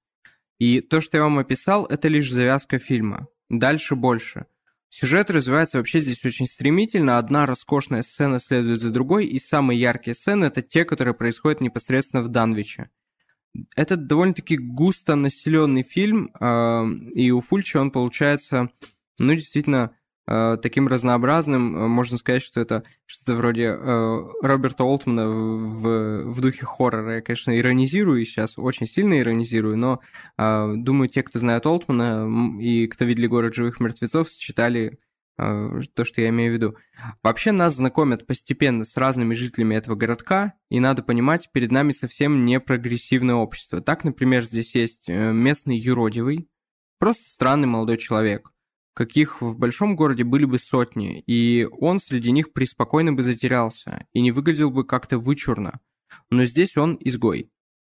[0.58, 3.28] И то, что я вам описал, это лишь завязка фильма.
[3.50, 4.46] Дальше больше.
[4.90, 10.16] Сюжет развивается вообще здесь очень стремительно, одна роскошная сцена следует за другой, и самые яркие
[10.16, 12.90] сцены это те, которые происходят непосредственно в Данвиче.
[13.76, 18.70] Это довольно-таки густо населенный фильм, э, и у Фульча он получается,
[19.18, 21.76] ну, действительно, таким разнообразным.
[21.76, 27.16] Э, можно сказать, что это что-то вроде э, Роберта Олтмана в, в духе хоррора.
[27.16, 30.00] Я, конечно, иронизирую сейчас, очень сильно иронизирую, но
[30.36, 34.98] думаю, те, кто знает Олтмана и кто видели «Город живых мертвецов», считали
[35.36, 36.76] то, что я имею в виду.
[37.22, 42.44] Вообще нас знакомят постепенно с разными жителями этого городка, и надо понимать, перед нами совсем
[42.44, 43.80] не прогрессивное общество.
[43.80, 46.48] Так, например, здесь есть местный юродивый,
[46.98, 48.52] просто странный молодой человек–
[48.94, 54.20] каких в большом городе были бы сотни, и он среди них преспокойно бы затерялся и
[54.20, 55.80] не выглядел бы как-то вычурно.
[56.30, 57.50] Но здесь он изгой.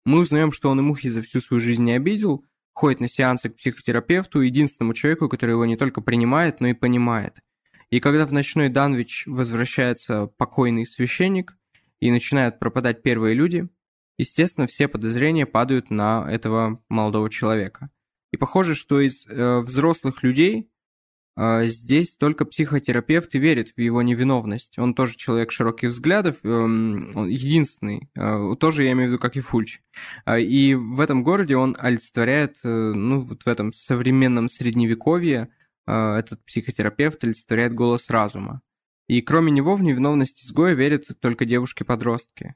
[0.05, 3.50] Мы узнаем, что он и мухи за всю свою жизнь не обидел, ходит на сеансы
[3.50, 7.38] к психотерапевту, единственному человеку, который его не только принимает, но и понимает.
[7.90, 11.57] И когда в ночной Данвич возвращается покойный священник
[11.98, 13.68] и начинают пропадать первые люди,
[14.16, 17.90] естественно, все подозрения падают на этого молодого человека.
[18.33, 20.70] И похоже, что из э, взрослых людей
[21.36, 24.78] здесь только психотерапевт верит в его невиновность.
[24.78, 29.36] Он тоже человек широких взглядов, эм, он единственный, а, тоже я имею в виду, как
[29.36, 29.80] и Фульч.
[30.24, 35.48] А, и в этом городе он олицетворяет, э, ну, вот в этом современном средневековье
[35.86, 38.60] этот психотерапевт олицетворяет голос разума.
[39.08, 42.54] И кроме него в невиновность изгоя верят только девушки-подростки.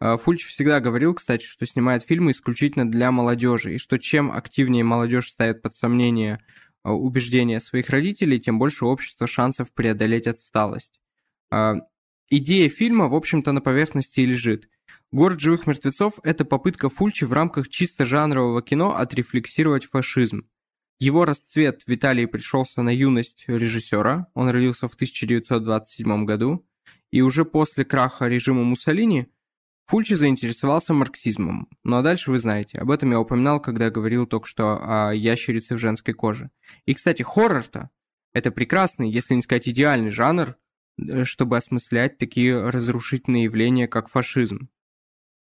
[0.00, 5.30] Фульч всегда говорил, кстати, что снимает фильмы исключительно для молодежи, и что чем активнее молодежь
[5.30, 6.38] ставит под сомнение а,
[6.92, 11.00] убеждения своих родителей, тем больше общество шансов преодолеть отсталость.
[11.50, 11.76] А,
[12.28, 14.68] идея фильма, в общем-то, на поверхности и лежит.
[15.12, 20.48] «Город живых мертвецов»— это попытка Фульчи в рамках чисто жанрового кино отрефлексировать фашизм.
[20.98, 26.66] Его расцвет в Италии пришелся на юность режиссера, он родился в 1927 году,
[27.10, 29.28] и уже после краха режима Муссолини
[29.86, 31.68] Фульчи заинтересовался марксизмом.
[31.82, 32.78] Ну а дальше вы знаете.
[32.78, 36.50] Об этом я упоминал, когда говорил только что о ящерице в женской коже.
[36.86, 37.90] И, кстати, хоррор-то
[38.32, 40.56] это прекрасный, если не сказать идеальный жанр,
[40.98, 44.68] э, чтобы осмыслять такие разрушительные явления, как фашизм.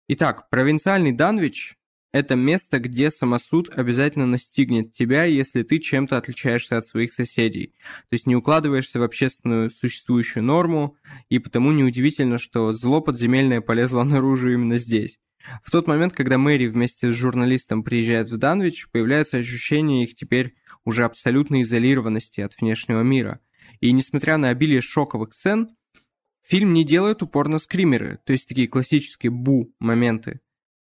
[0.07, 1.77] Итак, провинциальный Данвич
[2.15, 7.73] это место, где самосуд обязательно настигнет тебя, если ты чем-то отличаешься от своих соседей.
[8.09, 10.95] То есть не укладываешься в общественную существующую норму,
[11.27, 15.19] и потому неудивительно, что зло подземельное полезло наружу именно здесь.
[15.61, 20.55] В тот момент, когда Мэри вместе с журналистом приезжает в Данвич, появляется ощущение их теперь
[20.85, 23.41] уже абсолютной изолированности от внешнего мира.
[23.81, 25.75] И несмотря на обилие шоковых сцен,
[26.43, 30.39] фильм не делает упор на скримеры, то есть такие классические бу-моменты.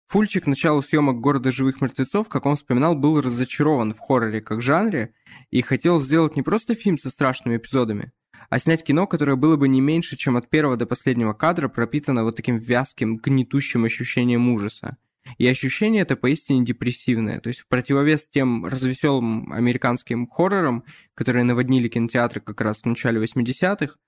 [0.08, 4.62] Фульчик к началу съемок «Города живых мертвецов», как он вспоминал, был разочарован в хорроре как
[4.62, 5.12] жанре
[5.50, 8.12] и хотел сделать не просто фильм со страшными эпизодами,
[8.48, 12.24] а снять кино, которое было бы не меньше, чем от первого до последнего кадра пропитано
[12.24, 14.96] вот таким вязким, гнетущим ощущением ужаса.
[15.36, 21.88] И ощущение это поистине депрессивное, то есть в противовес тем развеселым американским хоррорам, которые наводнили
[21.88, 24.07] кинотеатры как раз в начале 80-х, а,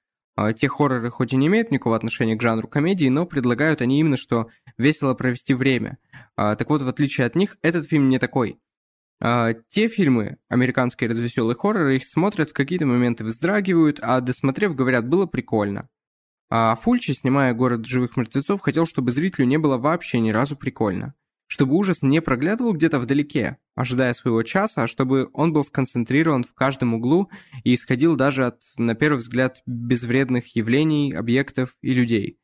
[0.56, 4.16] те хорроры хоть и не имеют никакого отношения к жанру комедии, но предлагают они именно,
[4.16, 5.98] что весело провести время.
[6.36, 8.58] А, так вот, в отличие от них, этот фильм не такой.
[9.20, 15.08] А, те фильмы, американские развеселые хорроры, их смотрят, в какие-то моменты вздрагивают, а досмотрев, говорят,
[15.08, 15.88] было прикольно.
[16.48, 21.14] А Фульчи, снимая «Город живых мертвецов», хотел, чтобы зрителю не было вообще ни разу прикольно
[21.50, 26.54] чтобы ужас не проглядывал где-то вдалеке, ожидая своего часа, а чтобы он был сконцентрирован в
[26.54, 27.28] каждом углу
[27.64, 32.38] и исходил даже от, на первый взгляд, безвредных явлений, объектов и людей.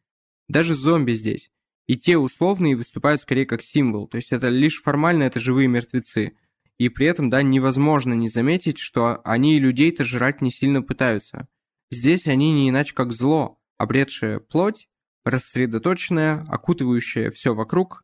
[0.49, 1.53] Даже зомби здесь.
[1.87, 6.33] и те условные выступают скорее как символ, то есть это лишь формально это живые мертвецы.
[6.77, 11.47] И при этом, да, невозможно не заметить, что они и людей-то жрать не сильно пытаются.
[11.93, 14.89] Здесь они не иначе как зло, обретшее плоть,
[15.25, 18.03] рассредоточенное, окутывающее все вокруг.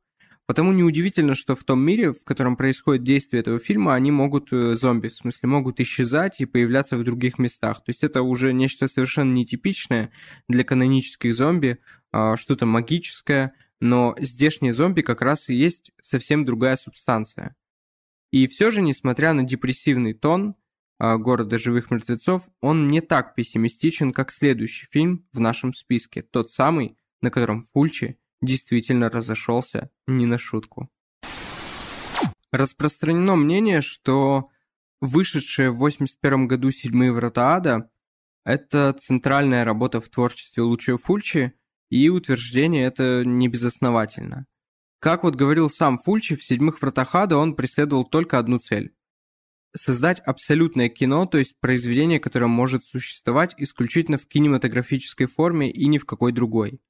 [0.53, 4.74] Потому неудивительно, что в том мире, в котором происходит действие этого фильма, они могут, э,
[4.74, 7.78] зомби, в смысле, могут исчезать и появляться в других местах.
[7.78, 10.12] То есть это уже нечто совершенно нетипичное
[10.48, 11.78] для канонических зомби,
[12.11, 17.57] а, что-то магическое, но здешние зомби как раз и есть совсем другая субстанция.
[18.30, 20.55] И все же, несмотря на депрессивный тон
[20.98, 26.50] а, города живых мертвецов, он не так пессимистичен, как следующий фильм в нашем списке, тот
[26.50, 30.90] самый, на котором Фульчи действительно разошелся не на шутку.
[32.51, 34.51] Распространено мнение, что
[35.01, 37.90] вышедшие в 81 году «Седьмые врата ада»—
[38.45, 41.55] это центральная работа в творчестве Лучио Фульчи,
[41.88, 44.47] и утверждение это не безосновательно.
[44.99, 48.95] Как вот говорил сам Фульчи, в «Седьмых вратах ада» он преследовал только одну цель–
[49.74, 55.99] создать абсолютное кино, то есть произведение, которое может существовать исключительно в кинематографической форме и ни
[55.99, 56.80] в какой другой.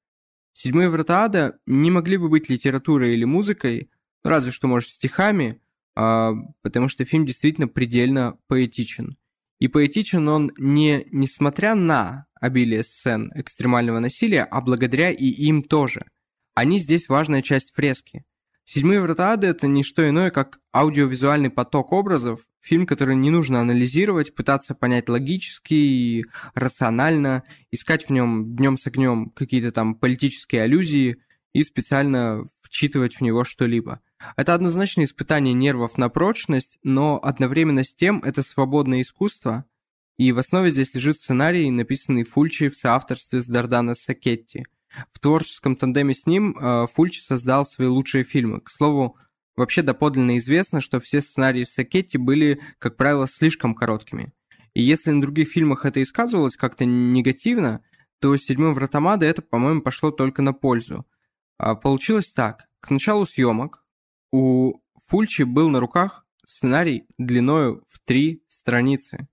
[0.53, 3.91] «Седьмые врата ада» не могли бы быть литературой или музыкой,
[4.23, 5.61] разве что, может, стихами,
[5.95, 6.33] а,
[6.63, 9.17] потому что фильм действительно предельно поэтичен.
[9.59, 16.07] И поэтичен он не несмотря на обилие сцен экстремального насилия, а благодаря и им тоже.
[16.55, 18.25] Они здесь важная часть фрески.
[18.65, 23.61] «Седьмые врата ада»— это не что иное, как аудиовизуальный поток образов, фильм, который не нужно
[23.61, 30.63] анализировать, пытаться понять логически и рационально, искать в нем днем с огнем какие-то там политические
[30.63, 31.19] аллюзии
[31.53, 34.01] и специально вчитывать в него что-либо.
[34.37, 39.67] Это однозначно испытание нервов на прочность, но одновременно с тем это свободное искусство,
[40.17, 44.65] и в основе здесь лежит сценарий, написанный Фульчи в соавторстве с Дардано Сакетти.
[45.13, 48.61] В творческом тандеме с ним э, Фульчи создал свои лучшие фильмы.
[48.61, 49.17] К слову,
[49.57, 54.33] вообще доподлинно известно, что все сценарии Сакетти были, как правило, слишком короткими.
[54.75, 57.83] И если на других фильмах это и сказывалось как-то негативно,
[58.21, 61.07] то седьмым Вратамада это, по-моему, пошло только на пользу.
[61.59, 62.69] А получилось так.
[62.81, 63.85] К началу съемок
[64.31, 69.29] у Фульчи был на руках сценарий длиною в три страницы.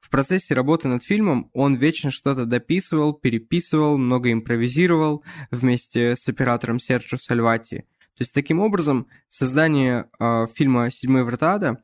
[0.00, 6.80] В процессе работы над фильмом он вечно что-то дописывал, переписывал, много импровизировал вместе с оператором
[6.80, 7.84] Серджо Сальвати.
[8.20, 11.82] То есть таким образом создание э, фильма «Седьмой врата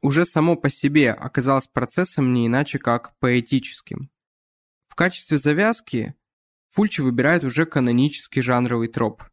[0.00, 4.08] уже само по себе оказалось процессом не иначе как поэтическим.
[4.86, 6.14] В качестве завязки
[6.70, 9.24] Фульчи выбирает уже канонический жанровый троп.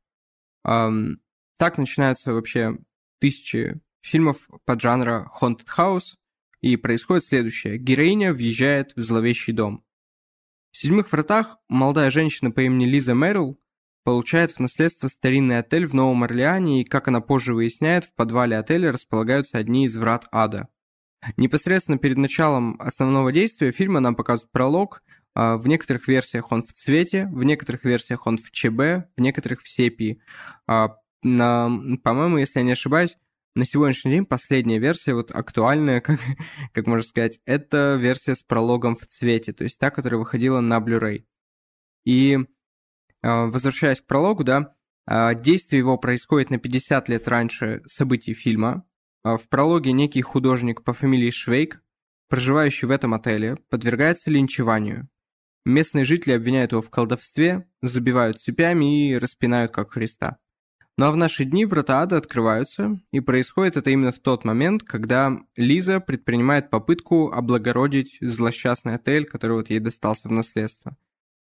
[0.65, 1.21] Эм,
[1.59, 2.79] так начинаются вообще
[3.19, 6.15] тысячи фильмов под жанра Haunted House,
[6.61, 7.77] и происходит следующее.
[7.77, 9.85] Героиня въезжает в зловещий дом.
[10.71, 13.59] В «Седьмых вратах» молодая женщина по имени Лиза Мэрил
[14.03, 18.57] получает в наследство старинный отель в Новом Орлеане, и, как она позже выясняет, в подвале
[18.57, 20.67] отеля располагаются одни из врат ада.
[21.37, 25.03] Непосредственно перед началом основного действия фильма нам показывают пролог.
[25.35, 29.61] А, в некоторых версиях он в цвете, в некоторых версиях он в ЧБ, в некоторых
[29.61, 30.21] в сепии.
[30.67, 33.15] А, по-моему, если я не ошибаюсь,
[33.55, 36.19] на сегодняшний день последняя версия, вот актуальная, как,
[36.73, 40.79] как можно сказать, это версия с прологом в цвете, то есть та, которая выходила на
[40.79, 41.25] Blu-ray.
[42.05, 42.39] И
[43.23, 48.85] возвращаясь к прологу, да, а, действие его происходит на 50 лет раньше событий фильма.
[49.23, 51.81] А, в прологе некий художник по фамилии Швейк,
[52.29, 55.09] проживающий в этом отеле, подвергается линчеванию.
[55.65, 60.37] Местные жители обвиняют его в колдовстве, забивают цепями и распинают как Христа.
[60.97, 64.83] Ну а в наши дни врата ада открываются, и происходит это именно в тот момент,
[64.83, 70.95] когда Лиза предпринимает попытку облагородить злосчастный отель, который вот ей достался в наследство.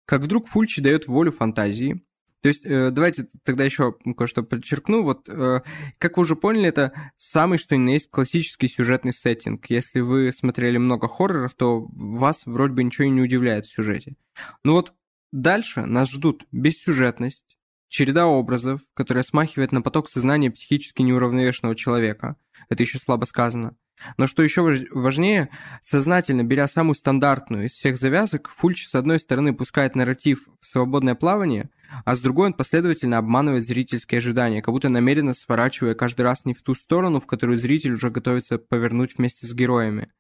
[0.05, 2.05] Как вдруг Фульчи дает волю фантазии.
[2.43, 5.05] То есть, э, давайте тогда еще кое-что подчеркну.
[5.05, 5.61] Вот, э,
[5.99, 9.67] как вы уже поняли, это самый что ни на есть классический сюжетный сеттинг.
[9.71, 14.17] Если вы смотрели много хорроров, то вас вроде бы ничего и не удивляет в сюжете.
[14.65, 14.93] Но вот
[15.31, 22.37] дальше нас ждут бессюжетность, череда образов, которая смахивает на поток сознания психически неуравновешенного человека.
[22.69, 23.77] Это еще слабо сказано.
[24.17, 25.49] Но что еще важнее,
[25.85, 31.15] сознательно беря самую стандартную из всех завязок, Фульч с одной стороны пускает нарратив в свободное
[31.15, 31.71] плавание,
[32.05, 36.55] а с другой он последовательно обманывает зрительские ожидания, как будто намеренно сворачивая каждый раз не
[36.55, 40.11] в ту сторону, в которую зритель уже готовится повернуть вместе с героями.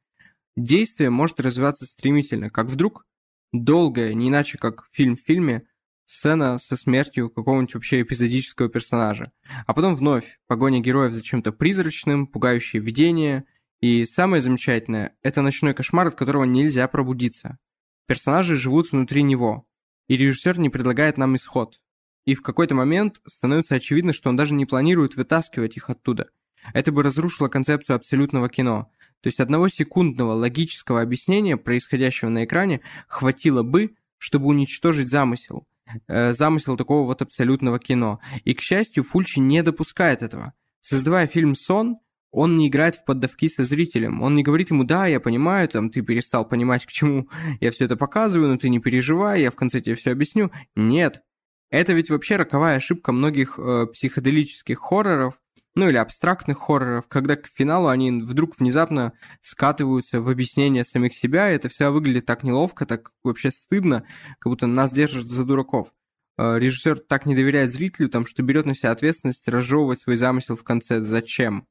[0.56, 3.06] Действие может развиваться стремительно, как вдруг
[3.52, 5.66] долгое, не иначе как фильм в фильме,
[6.04, 9.32] сцена со смертью какого-нибудь вообще эпизодического персонажа.
[9.66, 13.44] А потом вновь погоня героев за чем-то призрачным, пугающие видения.
[13.82, 17.58] И самое замечательное– это ночной кошмар, от которого нельзя пробудиться.
[18.06, 19.66] Персонажи живут внутри него.
[20.06, 21.80] И режиссер не предлагает нам исход.
[22.24, 26.28] и в какой-то момент становится очевидно, что он даже не планирует вытаскивать их оттуда.
[26.72, 28.92] Это бы разрушило концепцию абсолютного кино.
[29.20, 35.66] То есть одного секундного логического объяснения происходящего на экране хватило бы, чтобы уничтожить замысел.
[36.06, 38.20] Э, замысел такого вот абсолютного кино.
[38.44, 40.52] И, к счастью, Фульчи не допускает этого.
[40.80, 41.98] Создавая фильм «Сон»,
[42.32, 44.22] он не играет в поддавки со зрителем.
[44.22, 47.28] Он не говорит ему, да, я понимаю, там, ты перестал понимать, к чему
[47.60, 50.50] я все это показываю, но ты не переживай, я в конце тебе все объясню.
[50.74, 51.22] Нет.
[51.70, 55.38] Это ведь вообще роковая ошибка многих э, психоделических хорроров,
[55.74, 61.50] ну или абстрактных хорроров, когда к финалу они вдруг внезапно скатываются в объяснение самих себя,
[61.50, 64.04] и это все выглядит так неловко, так вообще стыдно,
[64.38, 65.92] как будто нас держат за дураков.
[66.38, 70.56] Э, режиссер так не доверяет зрителю, там, что берет на себя ответственность разжевывать свой замысел
[70.56, 71.00] в конце.
[71.00, 71.66] Зачем?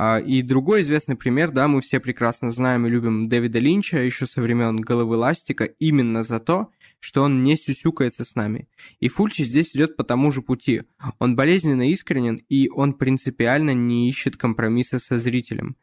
[0.00, 4.26] А, и другой известный пример, да, мы все прекрасно знаем и любим Дэвида Линча еще
[4.26, 6.70] со времен «Головы ластика» именно за то,
[7.00, 8.68] что он не сюсюкается с нами.
[9.00, 10.82] И Фульчи здесь идет по тому же пути.
[11.18, 15.76] Он болезненно искренен, и он принципиально не ищет компромисса со зрителем.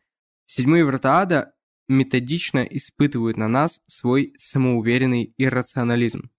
[0.46, 1.52] «Седьмые врата ада»
[1.90, 6.30] методично испытывают на нас свой самоуверенный иррационализм.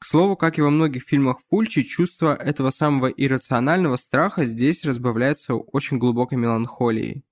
[0.00, 5.54] К слову, как и во многих фильмах Фульчи, чувство этого самого иррационального страха здесь разбавляется
[5.54, 7.24] очень глубокой меланхолией.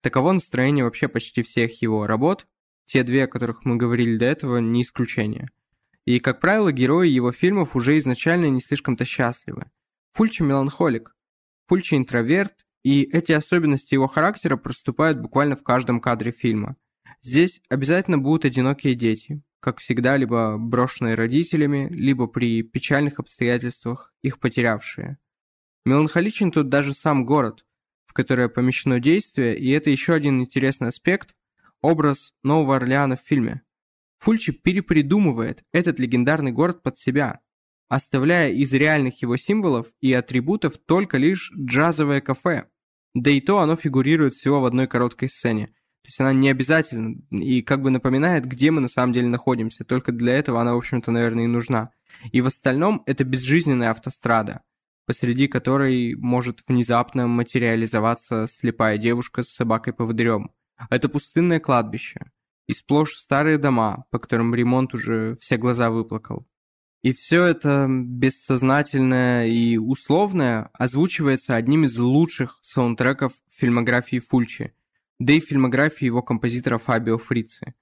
[0.00, 2.46] Таково настроение вообще почти всех его работ,
[2.86, 5.50] те две, о которых мы говорили до этого, не исключение.
[6.06, 9.66] И, как правило, герои его фильмов уже изначально не слишком-то счастливы.
[10.14, 11.14] Фульчи меланхолик,
[11.66, 16.76] Фульчи интроверт, и эти особенности его характера проступают буквально в каждом кадре фильма.
[17.20, 24.38] Здесь обязательно будут одинокие дети, как всегда, либо брошенные родителями, либо при печальных обстоятельствах их
[24.38, 25.18] потерявшие.
[25.84, 27.64] Меланхоличен тут даже сам город,
[28.06, 31.34] в который помещено действие, и это еще один интересный аспект–
[31.80, 33.62] образ Нового Орлеана в фильме.
[34.18, 37.40] Фульчи перепридумывает этот легендарный город под себя,
[37.88, 42.68] оставляя из реальных его символов и атрибутов только лишь джазовое кафе.
[43.14, 45.72] Да и то оно фигурирует всего в одной короткой сцене,
[46.08, 49.84] то есть она не обязательно и как бы напоминает, где мы на самом деле находимся.
[49.84, 51.90] Только для этого она, в общем-то, наверное, и нужна.
[52.32, 54.62] И в остальном это безжизненная автострада,
[55.04, 60.50] посреди которой может внезапно материализоваться слепая девушка с собакой-поводырем.
[60.88, 62.30] Это пустынное кладбище.
[62.66, 66.48] И сплошь старые дома, по которым ремонт уже все глаза выплакал.
[67.02, 74.72] И все это бессознательное и условное озвучивается одним из лучших саундтреков фильмографии Фульчи–
[75.18, 77.74] да и фильмографии его композитора Фабио Фрици.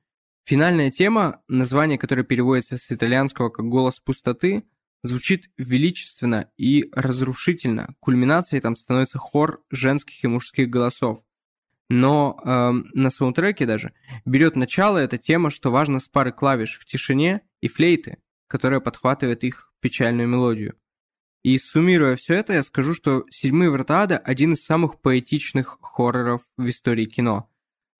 [0.45, 4.65] Финальная тема, название которой переводится с итальянского как «Голос пустоты»,
[5.03, 7.95] звучит величественно и разрушительно.
[8.01, 11.23] Кульминацией там становится хор женских и мужских голосов.
[11.89, 13.93] Но э, на саундтреке даже
[14.25, 18.19] берет начало эта тема, что важно с пары клавиш в тишине и флейты,
[18.49, 20.77] которая подхватывает их печальную мелодию.
[21.47, 26.43] И суммируя все это, я скажу, что «Седьмые врата ада»– один из самых поэтичных хорроров
[26.57, 27.49] в истории кино.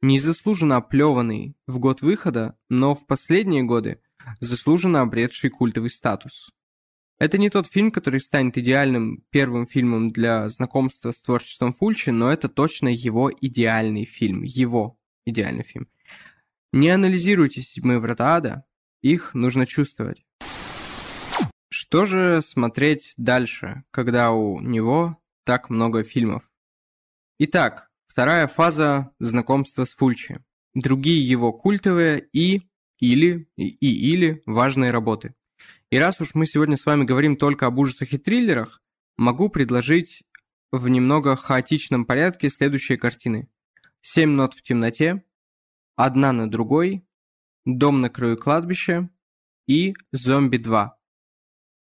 [0.01, 4.01] Незаслуженно оплеванный в год выхода, но в последние годы
[4.41, 6.51] заслуженно обретший культовый статус.
[7.21, 12.33] Это не тот фильм, который станет идеальным первым фильмом для знакомства с творчеством Фульчи, но
[12.33, 14.43] это точно его идеальный фильм.
[14.43, 15.87] Его идеальный фильм.
[16.73, 18.65] Не анализируйте «Седьмые врата ада»,
[19.03, 20.26] их нужно чувствовать.
[21.79, 26.51] Что же смотреть дальше, когда у него так много фильмов?
[27.39, 30.43] Итак, вторая фаза знакомства с Фульчи.
[30.73, 32.63] Другие его культовые и
[32.99, 35.35] или и, и или важные работы.
[35.91, 38.81] И раз уж мы сегодня с вами говорим только об ужасах и триллерах,
[39.19, 40.23] могу предложить
[40.73, 43.51] в немного хаотичном порядке следующие картины.
[44.01, 45.25] «Семь нот в темноте»,
[45.95, 47.07] «Одна на другой»,
[47.67, 49.11] «Дом на краю кладбища»
[49.67, 50.96] и «Зомби 2».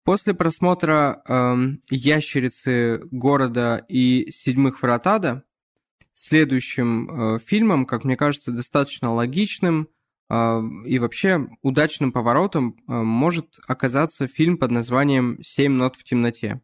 [0.10, 5.44] После просмотра эм, «Ящерицы города» и «Седьмых вратада»
[6.16, 9.88] следующим э, фильмом, как мне кажется, достаточно логичным
[10.28, 16.60] э, и вообще удачным поворотом э, может оказаться фильм под названием «Семь нот в темноте»,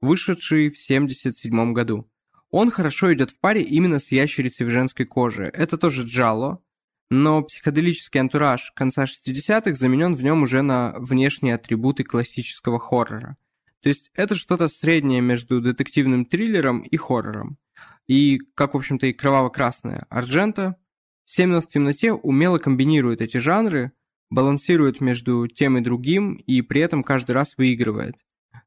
[0.00, 2.08] вышедший в 1977 году.
[2.52, 5.50] Он хорошо идет в паре именно с «Ящерицей в женской коже».
[5.52, 6.62] Это тоже Джало,
[7.10, 13.36] но психоделический антураж конца 60-х заменен в нем уже на внешние атрибуты классического хоррора.
[13.82, 17.58] То есть это что-то среднее между детективным триллером и хоррором.
[18.06, 20.76] И, как, в общем-то, и кроваво-красная Арджента,
[21.24, 23.92] «Семь в темноте» умело комбинирует эти жанры,
[24.30, 28.16] балансирует между тем и другим и при этом каждый раз выигрывает.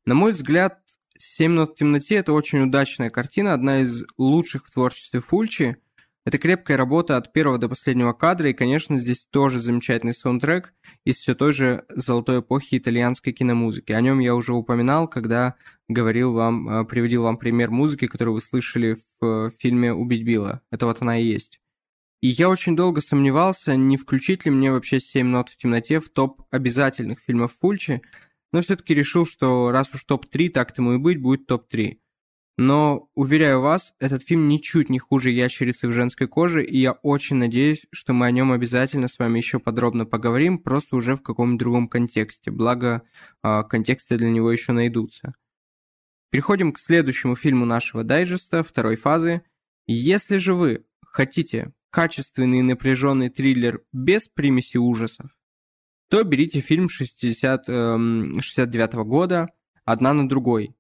[0.06, 0.80] На мой взгляд,
[1.18, 5.78] «Семь в темноте»— это очень удачная картина, одна из лучших в творчестве Фульчи–
[6.26, 11.18] Это крепкая работа от первого до последнего кадра, и, конечно, здесь тоже замечательный саундтрек из
[11.18, 13.92] все той же золотой эпохи итальянской киномузыки.
[13.92, 15.56] О нем я уже упоминал, когда
[15.90, 20.62] говорил вам, э, приводил вам пример музыки, которую вы слышали в э, фильме «Убить Билла».
[20.72, 21.60] Это вот она и есть.
[22.22, 26.08] И я очень долго сомневался, не включить ли мне вообще «Семь нот в темноте» в
[26.08, 28.02] топ обязательных фильмов Фульчи,
[28.54, 31.98] но все-таки решил, что раз уж топ-3, так тому и быть, будет топ-3.
[32.58, 37.38] Но, уверяю вас, этот фильм ничуть не хуже «Ящерицы в женской коже», и я очень
[37.38, 41.60] надеюсь, что мы о нем обязательно с вами еще подробно поговорим, просто уже в каком-нибудь
[41.60, 43.02] другом контексте, благо
[43.42, 45.34] э, контексты для него еще найдутся.
[46.30, 49.42] Переходим к следующему фильму нашего дайджеста, второй фазы.
[49.88, 55.32] Если же вы хотите качественный и напряженный триллер без примеси ужасов,
[56.08, 59.50] то берите фильм 60, э, 69 года
[59.86, 60.76] «Одна на другой»,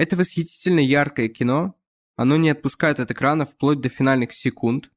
[0.00, 1.74] это восхитительно яркое кино.
[2.16, 4.90] Оно не отпускает от экрана вплоть до финальных секунд.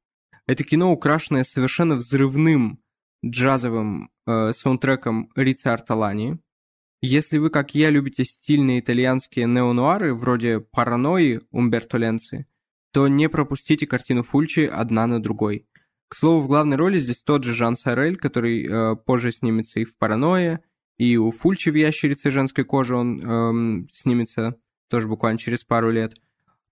[0.46, 2.80] Это кино, украшенное совершенно взрывным
[3.22, 6.38] джазовым э, саундтреком Рица Арталани.
[7.02, 12.46] Если вы, как я, любите стильные итальянские неонуары, вроде «Паранойи» Умберто Ленци,
[12.90, 15.68] то не пропустите картину Фульчи одна на другой.
[16.08, 19.84] К слову, в главной роли здесь тот же Жан Сарель, который э, позже снимется и
[19.84, 20.60] в «Паранойе»,
[20.96, 24.58] и у Фульчи в «Ящерице женской кожи» он э, снимется
[24.88, 26.14] тоже буквально через пару лет.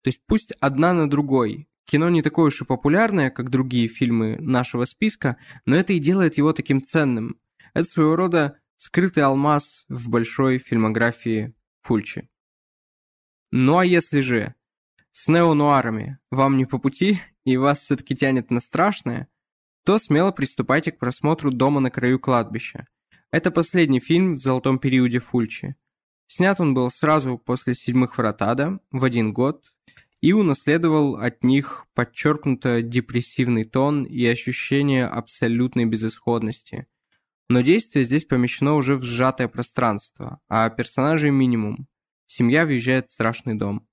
[0.02, 1.68] То есть пусть одна на другой.
[1.84, 5.36] Кино не такое уж и популярное, как другие фильмы нашего списка,
[5.66, 7.38] но это и делает его таким ценным.
[7.74, 12.28] Это своего рода скрытый алмаз в большой фильмографии Фульчи.
[13.50, 14.54] Ну а если же
[15.12, 19.28] с неонуарами вам не по пути, и вас все-таки тянет на страшное,
[19.84, 22.86] то смело приступайте к просмотру «Дома на краю кладбища».
[23.30, 25.74] Это последний фильм в золотом периоде Фульчи.
[26.34, 29.74] Снят он был сразу после «Седьмых вратада» в один год
[30.22, 36.86] и унаследовал от них подчеркнуто депрессивный тон и ощущение абсолютной безысходности.
[37.50, 41.86] Но действие здесь помещено уже в сжатое пространство, а персонажей минимум.
[42.24, 43.86] Семья въезжает в страшный дом.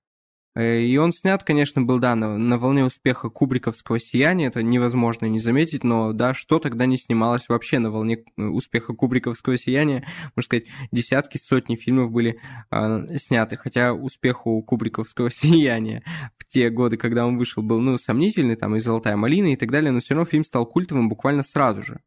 [0.54, 5.26] Э, и он снят, конечно, был, да, на, на волне успеха кубриковского сияния, это невозможно
[5.26, 10.06] не заметить, но, да, что тогда не снималось вообще на волне э, успеха кубриковского сияния,
[10.34, 12.40] можно сказать, десятки, сотни фильмов были
[12.70, 16.02] э, сняты, хотя успех у кубриковского сияния
[16.36, 19.70] в те годы, когда он вышел, был, ну, сомнительный, там, и «Золотая малина» и так
[19.70, 22.00] далее, но все равно фильм стал культовым буквально сразу же.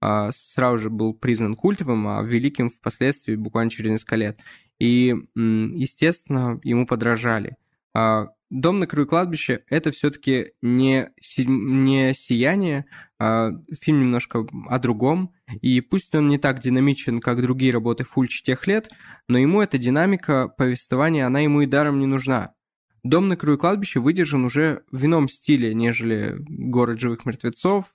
[0.00, 4.38] Э, сразу же был признан культовым, а великим впоследствии, буквально через несколько лет.
[4.78, 7.56] И, естественно, ему подражали.
[7.94, 12.84] А, Дом на краю кладбища это все-таки не, не сияние,
[13.18, 15.32] а фильм немножко о другом.
[15.62, 18.90] И пусть он не так динамичен, как другие работы Фульч тех лет,
[19.26, 22.52] но ему эта динамика повествования, она ему и даром не нужна.
[23.02, 27.94] Дом на краю кладбища выдержан уже в ином стиле, нежели Город живых мертвецов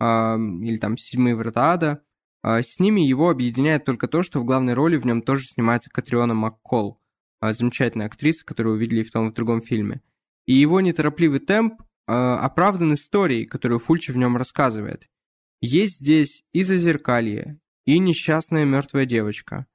[0.00, 2.02] а, или там Седьмые врата ада.
[2.42, 5.88] А, с ними его объединяет только то, что в главной роли в нем тоже снимается
[5.88, 7.00] Катриона Маккол–
[7.52, 10.02] замечательная актриса, которую увидели в том и в другом фильме.
[10.46, 15.08] И его неторопливый темп а, оправдан историей, которую Фульчи в нем рассказывает.
[15.60, 19.66] Есть здесь и зазеркалье, и несчастная мертвая девочка,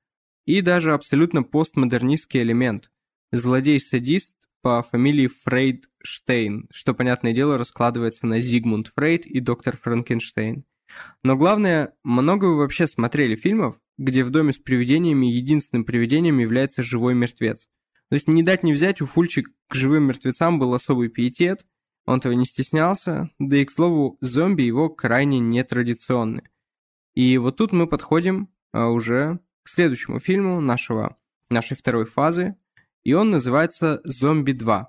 [0.46, 2.92] и даже абсолютно постмодернистский элемент.
[3.32, 10.66] Злодей-садист по фамилии Фрейд Штейн, что, понятное дело, раскладывается на Зигмунд Фрейд и доктор Франкенштейн.
[11.24, 16.82] Но главное, много вы вообще смотрели фильмов, где в доме с привидениями единственным привидением является
[16.82, 17.68] живой мертвец.
[18.08, 21.66] То есть не дать не взять, у Фульчи к живым мертвецам был особый пиетет,
[22.06, 26.44] он этого не стеснялся, да и, к слову, зомби его крайне нетрадиционны.
[27.14, 31.18] И вот тут мы подходим а, уже к следующему фильму нашего,
[31.50, 32.56] нашей второй фазы,
[33.04, 34.86] и он называется «Зомби 2».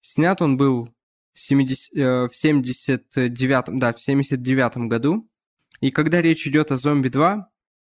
[0.00, 0.94] Снят он был
[1.34, 5.28] в, 70, э, в 79, да, в 79 году,
[5.80, 7.44] и когда речь идет о «Зомби 2»,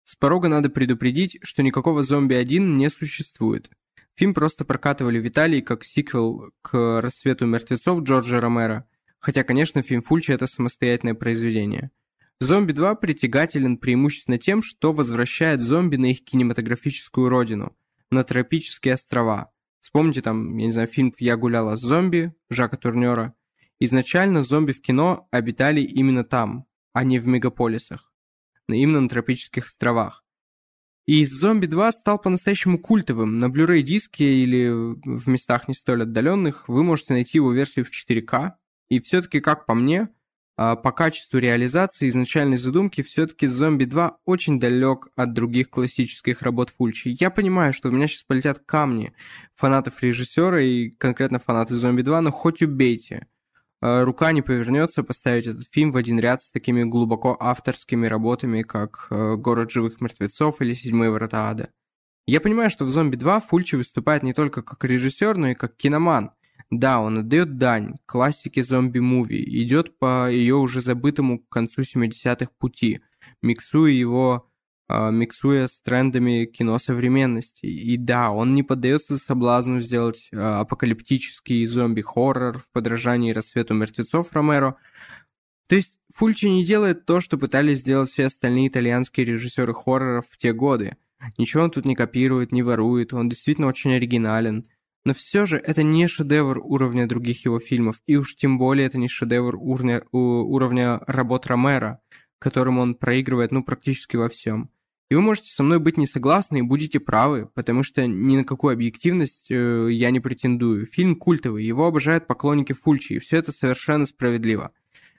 [0.05, 3.71] с порога надо предупредить, что никакого «Зомби-1» не существует.
[4.13, 8.87] Фильм просто прокатывали в Италии как сиквел к «Рассвету мертвецов» Джорджа Ромеро,
[9.17, 11.89] хотя, конечно, фильм Фульчи– это самостоятельное произведение.
[12.39, 17.75] «Зомби-2» притягателен преимущественно тем, что возвращает зомби на их кинематографическую родину,
[18.11, 19.51] на тропические острова.
[19.81, 23.33] Вспомните там, я не знаю, фильм «Я гуляла с зомби» Жака Турнера.
[23.79, 28.11] Изначально зомби в кино обитали именно там, а не в мегаполисах
[28.67, 30.23] именно на тропических островах.
[31.05, 33.37] И «Зомби 2» стал по-настоящему культовым.
[33.37, 37.91] На Blu-ray диске или в местах не столь отдаленных вы можете найти его версию в
[37.91, 38.53] 4К.
[38.89, 40.09] И все-таки, как по мне,
[40.57, 46.69] а, по качеству реализации изначальной задумки все-таки «Зомби 2» очень далек от других классических работ
[46.69, 47.15] Фульчи.
[47.19, 49.13] Я понимаю, что у меня сейчас полетят камни
[49.53, 53.27] фанатов режиссера и конкретно фанаты «Зомби 2», но хоть убейте.
[53.85, 58.63] Э, рука не повернется поставить этот фильм в один ряд с такими глубоко авторскими работами,
[58.63, 61.69] как э, «Город живых мертвецов» или «Седьмые врата ада».
[62.27, 65.77] Я понимаю, что в «Зомби 2» Фульчи выступает не только как режиссер, но и как
[65.77, 66.31] киноман.
[66.71, 73.01] Да, он отдает дань классике зомби-муви, идет по ее уже забытому к концу 70-х пути,
[73.43, 74.54] миксуя его а,
[74.87, 77.65] миксуя с трендами кино современности.
[77.65, 84.77] И да, он не поддается соблазну сделать а, апокалиптический зомби-хоррор в подражании рассвету мертвецов Ромеро.
[85.67, 90.37] То есть Фульчи не делает то, что пытались сделать все остальные итальянские режиссеры хорроров в
[90.37, 90.97] те годы.
[91.37, 94.65] Ничего он тут не копирует, не ворует, он действительно очень оригинален.
[95.03, 98.97] Но все же это не шедевр уровня других его фильмов, и уж тем более это
[98.97, 101.99] не шедевр уровня, уровня работ Ромеро,
[102.39, 104.69] которым он проигрывает ну практически во всем.
[105.09, 108.43] И вы можете со мной быть не согласны и будете правы, потому что ни на
[108.43, 110.87] какую объективность э, я не претендую.
[110.87, 114.71] Фильм культовый, его обожают поклонники Фульчи, и все это совершенно справедливо.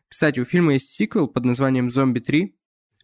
[0.09, 2.53] Кстати, у фильма есть сиквел под названием «Зомби 3»,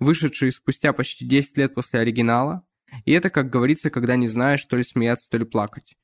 [0.01, 2.64] вышедший спустя почти 10 лет после оригинала,
[3.05, 5.97] и это, как говорится, когда не знаешь, то ли смеяться, то ли плакать.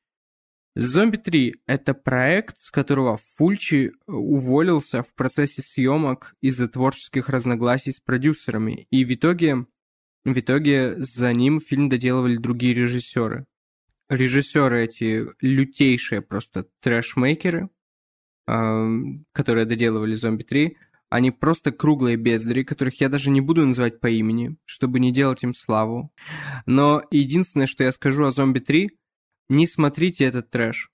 [0.77, 7.99] «Зомби 3»— это проект, с которого Фульчи уволился в процессе съемок из-за творческих разногласий с
[7.99, 9.67] продюсерами, и в итоге
[10.33, 13.47] в итоге за ним фильм доделывали другие режиссеры.
[14.09, 17.69] Режиссеры эти лютейшие просто трэшмейкеры,
[18.47, 20.77] которые доделывали «Зомби 3»,
[21.11, 25.43] они просто круглые бездари, которых я даже не буду называть по имени, чтобы не делать
[25.43, 26.13] им славу.
[26.67, 28.89] Но единственное, что я скажу о «Зомби 3»,
[29.49, 30.91] не смотрите этот трэш.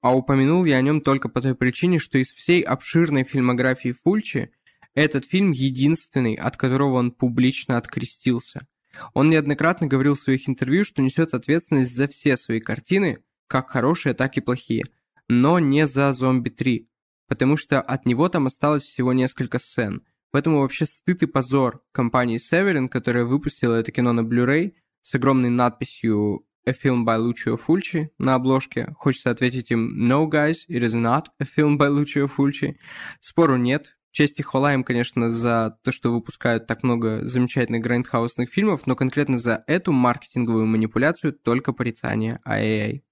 [0.00, 4.52] А упомянул я о нем только по той причине, что из всей обширной фильмографии Фульчи
[4.94, 8.66] этот фильм единственный, от которого он публично открестился.
[9.14, 14.14] Он неоднократно говорил в своих интервью, что несет ответственность за все свои картины, как хорошие,
[14.14, 14.84] так и плохие,
[15.28, 16.86] но не за «Зомби 3»,
[17.28, 20.02] потому что от него там осталось всего несколько сцен.
[20.30, 25.50] Поэтому вообще стыд и позор компании Severin, которая выпустила это кино на Blu-ray с огромной
[25.50, 28.94] надписью A Film by Lucio Fulci на обложке.
[28.98, 32.76] Хочется ответить им No, guys, it is not a film by Lucio Fulci.
[33.20, 38.50] Спору нет, Честь и хвала им, конечно, за то, что выпускают так много замечательных грандхаусных
[38.50, 42.40] фильмов, но конкретно за эту маркетинговую манипуляцию только порицание.
[42.44, 43.04] Ай-яй-яй.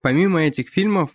[0.00, 1.10] Помимо этих фильмов,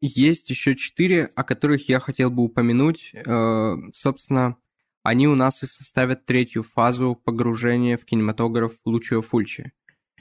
[0.00, 3.12] есть еще четыре, о которых я хотел бы упомянуть.
[3.14, 4.56] Э, собственно,
[5.04, 9.70] они у нас и составят третью фазу погружения в кинематограф Лучио Фульчи.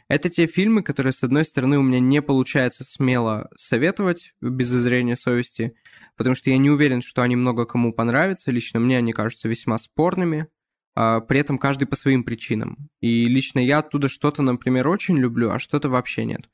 [0.07, 5.15] Это те фильмы, которые, с одной стороны, у меня не получается смело советовать без зазрения
[5.15, 5.73] совести,
[6.15, 8.51] потому что я не уверен, что они много кому понравятся.
[8.51, 10.47] Лично мне они кажутся весьма спорными,
[10.95, 12.89] а при этом каждый по своим причинам.
[13.01, 16.49] И лично я оттуда что-то, например, очень люблю, а что-то вообще нет.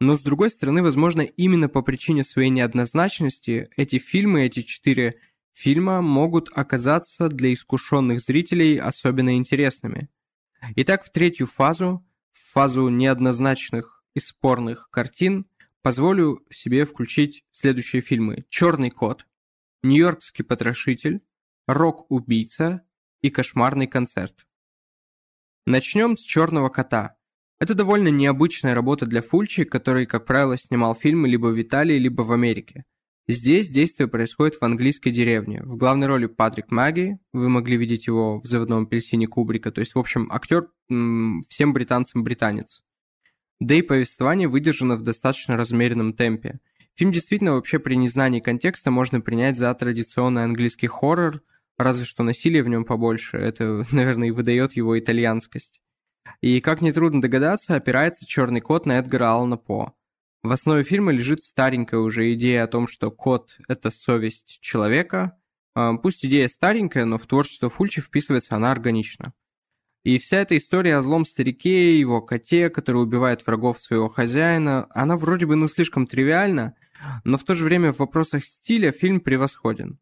[0.00, 5.20] Но с другой стороны, возможно, именно по причине своей неоднозначности эти фильмы, эти четыре
[5.52, 10.08] фильма могут оказаться для искушенных зрителей особенно интересными.
[10.76, 12.04] Итак, в третью фазу
[12.58, 15.46] фазу неоднозначных и спорных картин
[15.80, 18.46] позволю себе включить следующие фильмы.
[18.48, 19.28] «Черный кот»,
[19.84, 21.20] «Нью-Йоркский потрошитель»,
[21.68, 22.82] «Рок-убийца»
[23.20, 24.48] и «Кошмарный концерт».
[25.66, 27.16] Начнем с «Черного кота».
[27.60, 32.22] Это довольно необычная работа для Фульчи, который, как правило, снимал фильмы либо в Италии, либо
[32.22, 32.84] в Америке.
[33.30, 35.60] Здесь действие происходит в английской деревне.
[35.62, 39.94] В главной роли Патрик Маги, вы могли видеть его в «Заводном апельсине» Кубрика, то есть,
[39.94, 42.82] в общем, актер всем британцам британец.
[43.60, 46.60] Да и повествование выдержано в достаточно размеренном темпе.
[46.94, 51.42] Фильм действительно вообще при незнании контекста можно принять за традиционный английский хоррор,
[51.76, 55.82] разве что насилие в нем побольше, это, наверное, и выдает его итальянскость.
[56.40, 59.92] И, как нетрудно догадаться, опирается «Черный кот» на Эдгара Аллана По–
[60.42, 65.36] в основе фильма лежит старенькая уже идея о том, что кот– это совесть человека.
[65.74, 69.32] А, пусть идея старенькая, но в творчество Фульчи вписывается она органично.
[70.04, 75.16] И вся эта история о злом старике, его коте, который убивает врагов своего хозяина, она
[75.16, 76.76] вроде бы ну слишком тривиальна,
[77.24, 79.98] но в то же время в вопросах стиля фильм превосходен.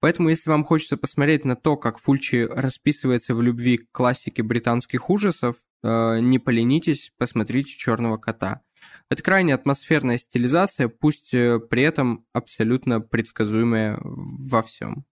[0.00, 5.10] Поэтому если вам хочется посмотреть на то, как Фульчи расписывается в любви к классике британских
[5.10, 8.62] ужасов, э, не поленитесь, посмотрите «Черного кота».
[9.08, 15.04] Это крайне атмосферная стилизация, пусть э, при этом абсолютно предсказуемая во всем.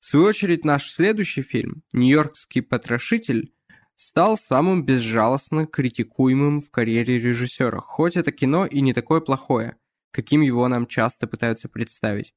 [0.00, 3.52] В свою очередь, наш следующий фильм, «Нью-Йоркский потрошитель»,
[3.96, 9.76] стал самым безжалостно критикуемым в карьере режиссера, хоть это кино и не такое плохое,
[10.12, 12.32] каким его нам часто пытаются представить.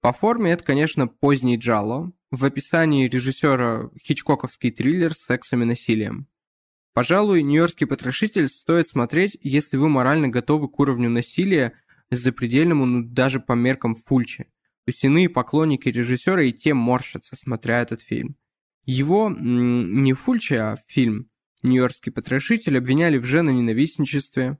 [0.00, 6.28] По форме это, конечно, поздний джалло, в описании режиссера хичкоковский триллер с сексом и насилием.
[6.92, 11.74] Пожалуй, «Нью-Йоркский потрошитель» стоит смотреть, если вы морально готовы к уровню насилия
[12.10, 14.46] запредельному, ну даже по меркам Фульчи.
[15.02, 18.34] Иные поклонники режиссера и те морщатся, смотря этот фильм.
[18.84, 21.28] Его не Фульчи, а фильм
[21.62, 24.58] «Нью-Йоркский потрошитель» обвиняли в женоненавистничестве,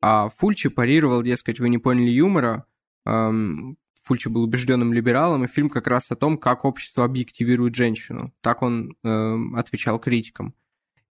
[0.00, 2.64] а Фульчи парировал, дескать, вы не поняли юмора,
[3.04, 8.32] эм, Фульчи был убежденным либералом, и фильм как раз о том, как общество объективирует женщину.
[8.40, 10.54] Так он э, отвечал критикам.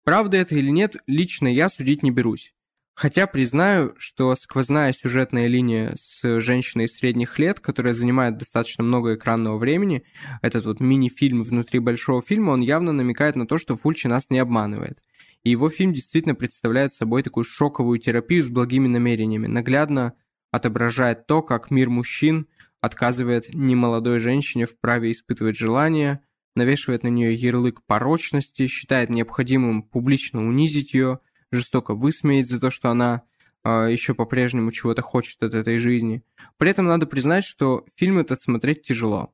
[0.05, 2.53] Правда это или нет, лично я судить не берусь.
[2.93, 9.57] Хотя признаю, что сквозная сюжетная линия с женщиной средних лет, которая занимает достаточно много экранного
[9.57, 10.03] времени,
[10.41, 14.39] этот вот мини-фильм внутри большого фильма, он явно намекает на то, что Фульчи нас не
[14.39, 15.01] обманывает.
[15.43, 20.13] И его фильм действительно представляет собой такую шоковую терапию с благими намерениями, наглядно
[20.51, 22.47] отображает то, как мир мужчин
[22.79, 26.21] отказывает немолодой женщине в праве испытывать желание,
[26.55, 31.19] навешивает на нее ярлык порочности, считает необходимым публично унизить ее,
[31.51, 33.19] жестоко высмеять за то, что она э,
[33.63, 36.23] а, еще по-прежнему чего-то хочет от этой жизни.
[36.57, 39.33] При этом надо признать, что фильм этот смотреть тяжело.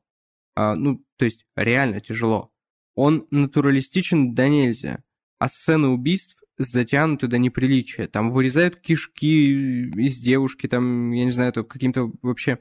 [0.55, 2.51] А, ну, то есть реально тяжело.
[2.95, 5.03] Он натуралистичен до нельзя,
[5.39, 8.07] а сцены убийств затянуты до неприличия.
[8.07, 12.59] Там вырезают кишки из девушки, там, я не знаю, это каким-то вообще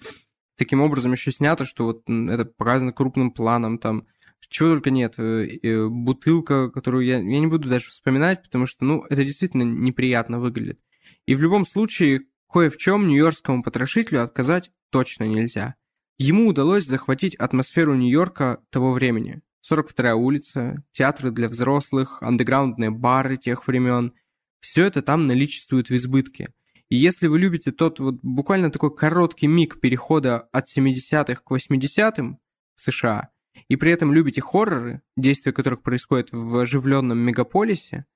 [0.56, 4.06] таким образом еще снято, что вот это показано крупным планом, там,
[4.48, 5.14] чего только нет.
[5.18, 9.62] Э, э, бутылка, которую я, я не буду даже вспоминать, потому что, ну, это действительно
[9.62, 10.80] неприятно выглядит.
[11.26, 15.74] И в любом случае, кое в чем нью-йоркскому потрошителю отказать точно нельзя.
[16.18, 19.40] Ему удалось захватить атмосферу Нью-Йорка того времени.
[19.70, 24.12] 42-я улица, театры для взрослых, андеграундные бары тех времен.
[24.60, 26.48] Все это там наличествует в избытке–
[26.90, 32.40] и если вы любите тот вот буквально такой короткий миг перехода от 70-х к 80-м
[32.74, 33.30] в США,
[33.68, 38.06] и при этом любите хорроры, действия которых происходят в оживленном мегаполисе,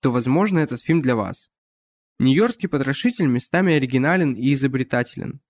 [0.00, 1.50] то, возможно, этот фильм для вас.
[2.18, 5.40] Нью-Йоркский потрошитель местами оригинален и изобретателен.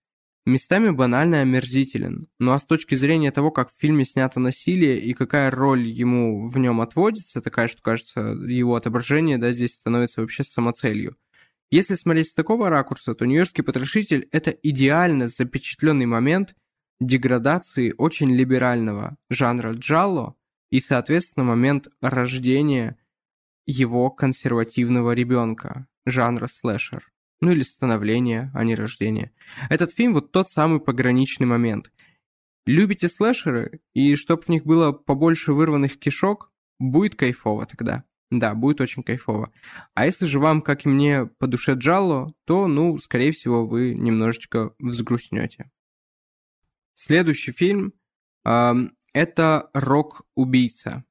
[0.47, 5.15] Местами банально омерзителен, ну а с точки зрения того, как в фильме снято насилие и
[5.15, 10.45] какая роль ему в нем отводится, такая, что кажется, его отображение да, здесь становится вообще
[10.45, 11.17] самоцелью–
[11.75, 16.55] если смотреть с такого ракурса, то «Нью-Йоркский потрошитель»— это идеально запечатленный момент
[17.01, 20.35] деградации очень либерального жанра джалло
[20.71, 22.97] и, соответственно, момент рождения
[23.67, 27.11] его консервативного ребенка, жанра слэшер.
[27.41, 29.33] Ну или становления, а не рождения.
[29.69, 31.93] Этот фильм вот тот самый пограничный момент.
[32.67, 38.05] Любите слэшеры, и чтоб в них было побольше вырванных кишок, будет кайфово тогда.
[38.31, 39.53] Да, будет очень кайфово.
[39.95, 43.95] А если же вам, как и мне, по душе джалло, то, ну, скорее всего, вы
[43.95, 45.71] немножечко взгрустнете.
[46.95, 47.93] Следующий фильм
[48.45, 48.73] э,
[49.13, 51.05] это «Рок-убийца».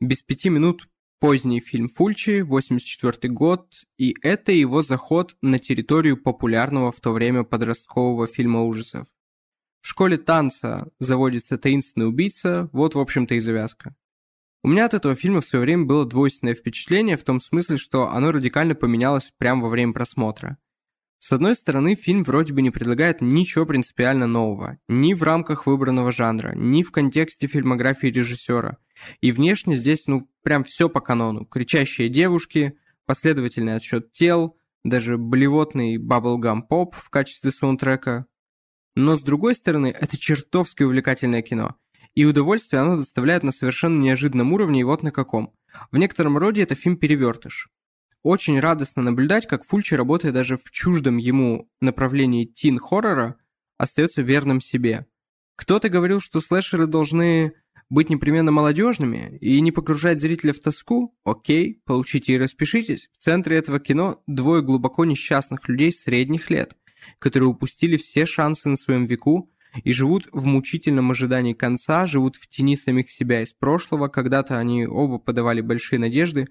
[0.00, 0.88] Без пяти минут
[1.20, 7.44] поздний фильм Фульчи, 84 год, и это его заход на территорию популярного в то время
[7.44, 9.06] подросткового фильма ужасов.
[9.82, 13.94] В школе танца заводится таинственный убийца, вот, в общем-то, и завязка.
[14.64, 18.08] У меня от этого фильма в свое время было двойственное впечатление в том смысле, что
[18.08, 20.58] оно радикально поменялось прямо во время просмотра.
[21.24, 26.10] С одной стороны, фильм вроде бы не предлагает ничего принципиально нового, ни в рамках выбранного
[26.10, 28.78] жанра, ни в контексте фильмографии режиссера.
[29.20, 31.46] И внешне здесь, ну, прям все по канону.
[31.46, 38.26] Кричащие девушки, последовательный отсчет тел, даже блевотный баблгам поп в качестве саундтрека.
[38.96, 41.76] Но с другой стороны, это чертовски увлекательное кино–
[42.14, 45.54] и удовольствие оно доставляет на совершенно неожиданном уровне, и вот на каком.
[45.90, 47.70] В некотором роде это фильм-перевертыш.
[48.22, 53.36] Очень радостно наблюдать, как Фульчи, работая даже в чуждом ему направлении тин-хоррора,
[53.78, 55.06] остается верным себе.
[55.56, 57.52] Кто-то говорил, что слэшеры должны
[57.90, 61.14] быть непременно молодежными и не погружать зрителя в тоску?
[61.24, 63.10] Окей, получите и распишитесь.
[63.18, 66.76] В центре этого кино двое глубоко несчастных людей средних лет,
[67.18, 69.51] которые упустили все шансы на своем веку
[69.84, 74.86] и живут в мучительном ожидании конца, живут в тени самих себя из прошлого, когда-то они
[74.86, 76.48] оба подавали большие надежды,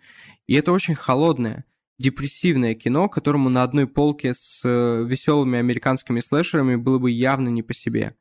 [0.47, 1.65] и это очень холодное,
[1.97, 7.63] депрессивное кино, которому на одной полке с э, веселыми американскими слэшерами было бы явно не
[7.63, 8.15] по себе.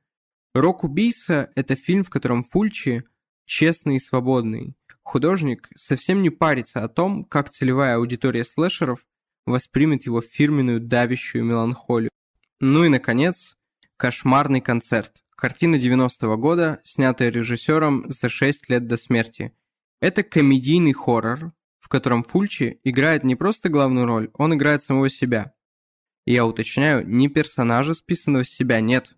[0.54, 3.04] «Рок-убийца»— это фильм, в котором Фульчи
[3.46, 4.74] честный и свободный.
[5.02, 9.04] Художник совсем не парится о том, как целевая аудитория слэшеров
[9.46, 12.10] воспримет его фирменную давящую меланхолию.
[12.60, 13.56] Ну и, наконец,
[14.00, 15.22] Кошмарный концерт.
[15.36, 19.52] Картина 90-го года, снятая режиссером за 6 лет до смерти.
[20.00, 25.52] Это комедийный хоррор, в котором Фульчи играет не просто главную роль, он играет самого себя.
[26.24, 29.12] И я уточняю, не персонажа, списанного с себя, нет.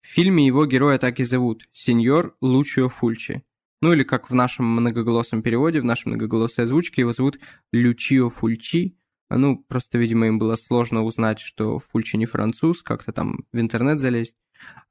[0.00, 3.42] В фильме его героя так и зовут– сеньор Лучио Фульчи.
[3.82, 7.38] Ну или как в нашем многоголосом переводе, в нашей многоголосой озвучке его зовут
[7.70, 8.96] Лючио Фульчи,
[9.30, 13.98] ну, просто, видимо, им было сложно узнать, что Фульчи не француз, как-то там в интернет
[13.98, 14.36] залезть.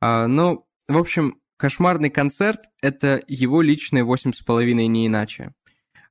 [0.02, 5.54] А, но В общем, «Кошмарный концерт»— это его личные восемь с половиной, не иначе.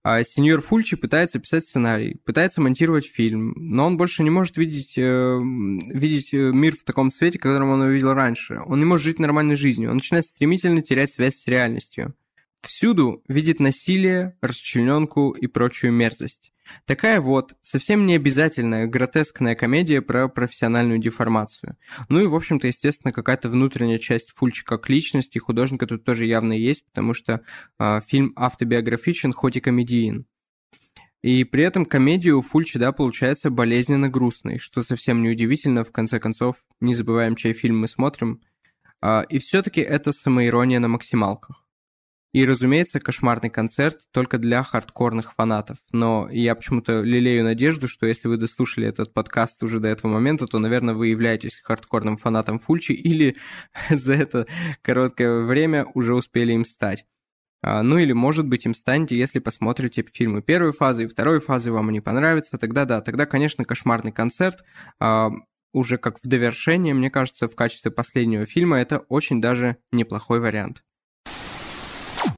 [0.02, 4.98] А сеньор Фульчи пытается писать сценарий, пытается монтировать фильм, но он больше не может видеть,
[4.98, 8.60] э, видеть э, мир в таком свете, которым он его видел раньше.
[8.66, 12.14] Он не может жить нормальной жизнью, он начинает стремительно терять связь с реальностью.
[12.64, 16.50] Всюду видит насилие, расчлененку и прочую мерзость.
[16.86, 21.76] Такая вот, совсем не обязательная гротескная комедия про профессиональную деформацию.
[22.08, 26.54] Ну и, в общем-то, естественно, какая-то внутренняя часть Фульча как личности художника тут тоже явно
[26.54, 27.42] есть, потому что
[27.78, 30.24] э, фильм автобиографичен, хоть и комедиен.
[31.20, 32.42] И при этом комедия у
[32.76, 37.88] да, получается болезненно грустной, что совсем неудивительно, в конце концов, не забываем, чей фильм мы
[37.88, 38.40] смотрим.
[39.02, 41.63] Э, и все-таки это самоирония на максималках.
[42.34, 45.76] И, разумеется, кошмарный концерт только для хардкорных фанатов.
[45.92, 50.48] Но я почему-то лелею надежду, что если вы дослушали этот подкаст уже до этого момента,
[50.48, 53.36] то, наверное, вы являетесь хардкорным фанатом Фульчи или
[53.88, 54.48] за это
[54.82, 57.06] короткое время уже успели им стать.
[57.62, 61.70] А, ну или, может быть, им станете, если посмотрите фильмы первой фазы и второй фазы,
[61.70, 64.64] вам они понравятся, тогда да, тогда, конечно, кошмарный концерт,
[64.98, 65.30] а,
[65.72, 70.82] уже как в довершение, мне кажется, в качестве последнего фильма, это очень даже неплохой вариант.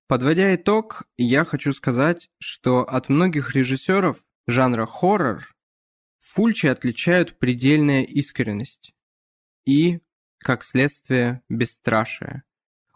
[0.08, 5.56] Подводя итог, я хочу сказать, что от многих режиссеров жанра хоррор
[6.20, 8.94] Фульчи отличают предельная искренность
[9.64, 9.98] и,
[10.38, 12.44] как следствие, бесстрашие.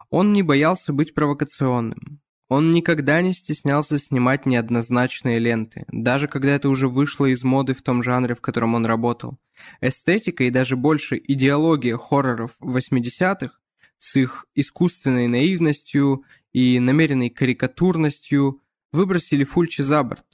[0.08, 2.20] Он не боялся быть провокационным.
[2.48, 7.82] Он никогда не стеснялся снимать неоднозначные ленты, даже когда это уже вышло из моды в
[7.82, 9.38] том жанре, в котором он работал.
[9.80, 13.58] Эстетика и даже больше идеология хорроров 80-х
[13.98, 18.60] с их искусственной наивностью и намеренной карикатурностью
[18.92, 20.24] выбросили Фульчи за борт.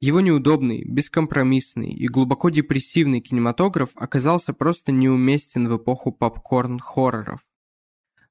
[0.00, 7.40] Его неудобный, бескомпромиссный и глубоко депрессивный кинематограф оказался просто неуместен в эпоху попкорн-хорроров.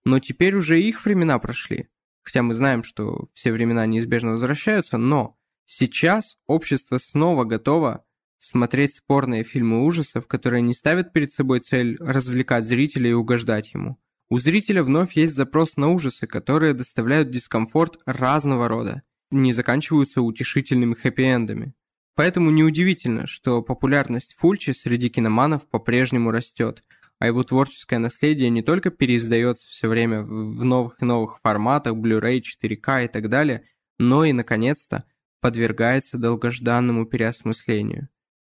[0.06, 1.90] Но теперь уже их времена прошли.
[2.24, 8.06] Хотя мы знаем, что все времена неизбежно возвращаются, но сейчас общество снова готово
[8.38, 13.98] смотреть спорные фильмы ужасов, которые не ставят перед собой цель развлекать зрителя и угождать ему.
[14.30, 20.96] У зрителя вновь есть запрос на ужасы, которые доставляют дискомфорт разного рода, не заканчиваются утешительными
[20.96, 21.74] хэппи-эндами.
[22.14, 26.84] Поэтому неудивительно, что популярность Фульчи среди киноманов по-прежнему растет,
[27.20, 32.42] а его творческое наследие не только переиздается все время в новых и новых форматах, Blu-ray,
[32.42, 33.64] 4K и так далее,
[33.98, 35.06] но и, наконец-то,
[35.40, 38.10] подвергается долгожданному переосмыслению.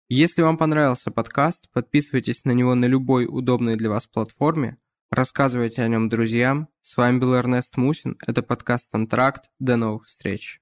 [0.08, 4.76] Если вам понравился подкаст, подписывайтесь на него на любой удобной для вас платформе,
[5.12, 6.70] Рассказывайте о нем друзьям.
[6.80, 8.16] С вами был Эрнест Мусин.
[8.26, 9.50] Это подкаст «Антракт».
[9.58, 10.61] До новых встреч.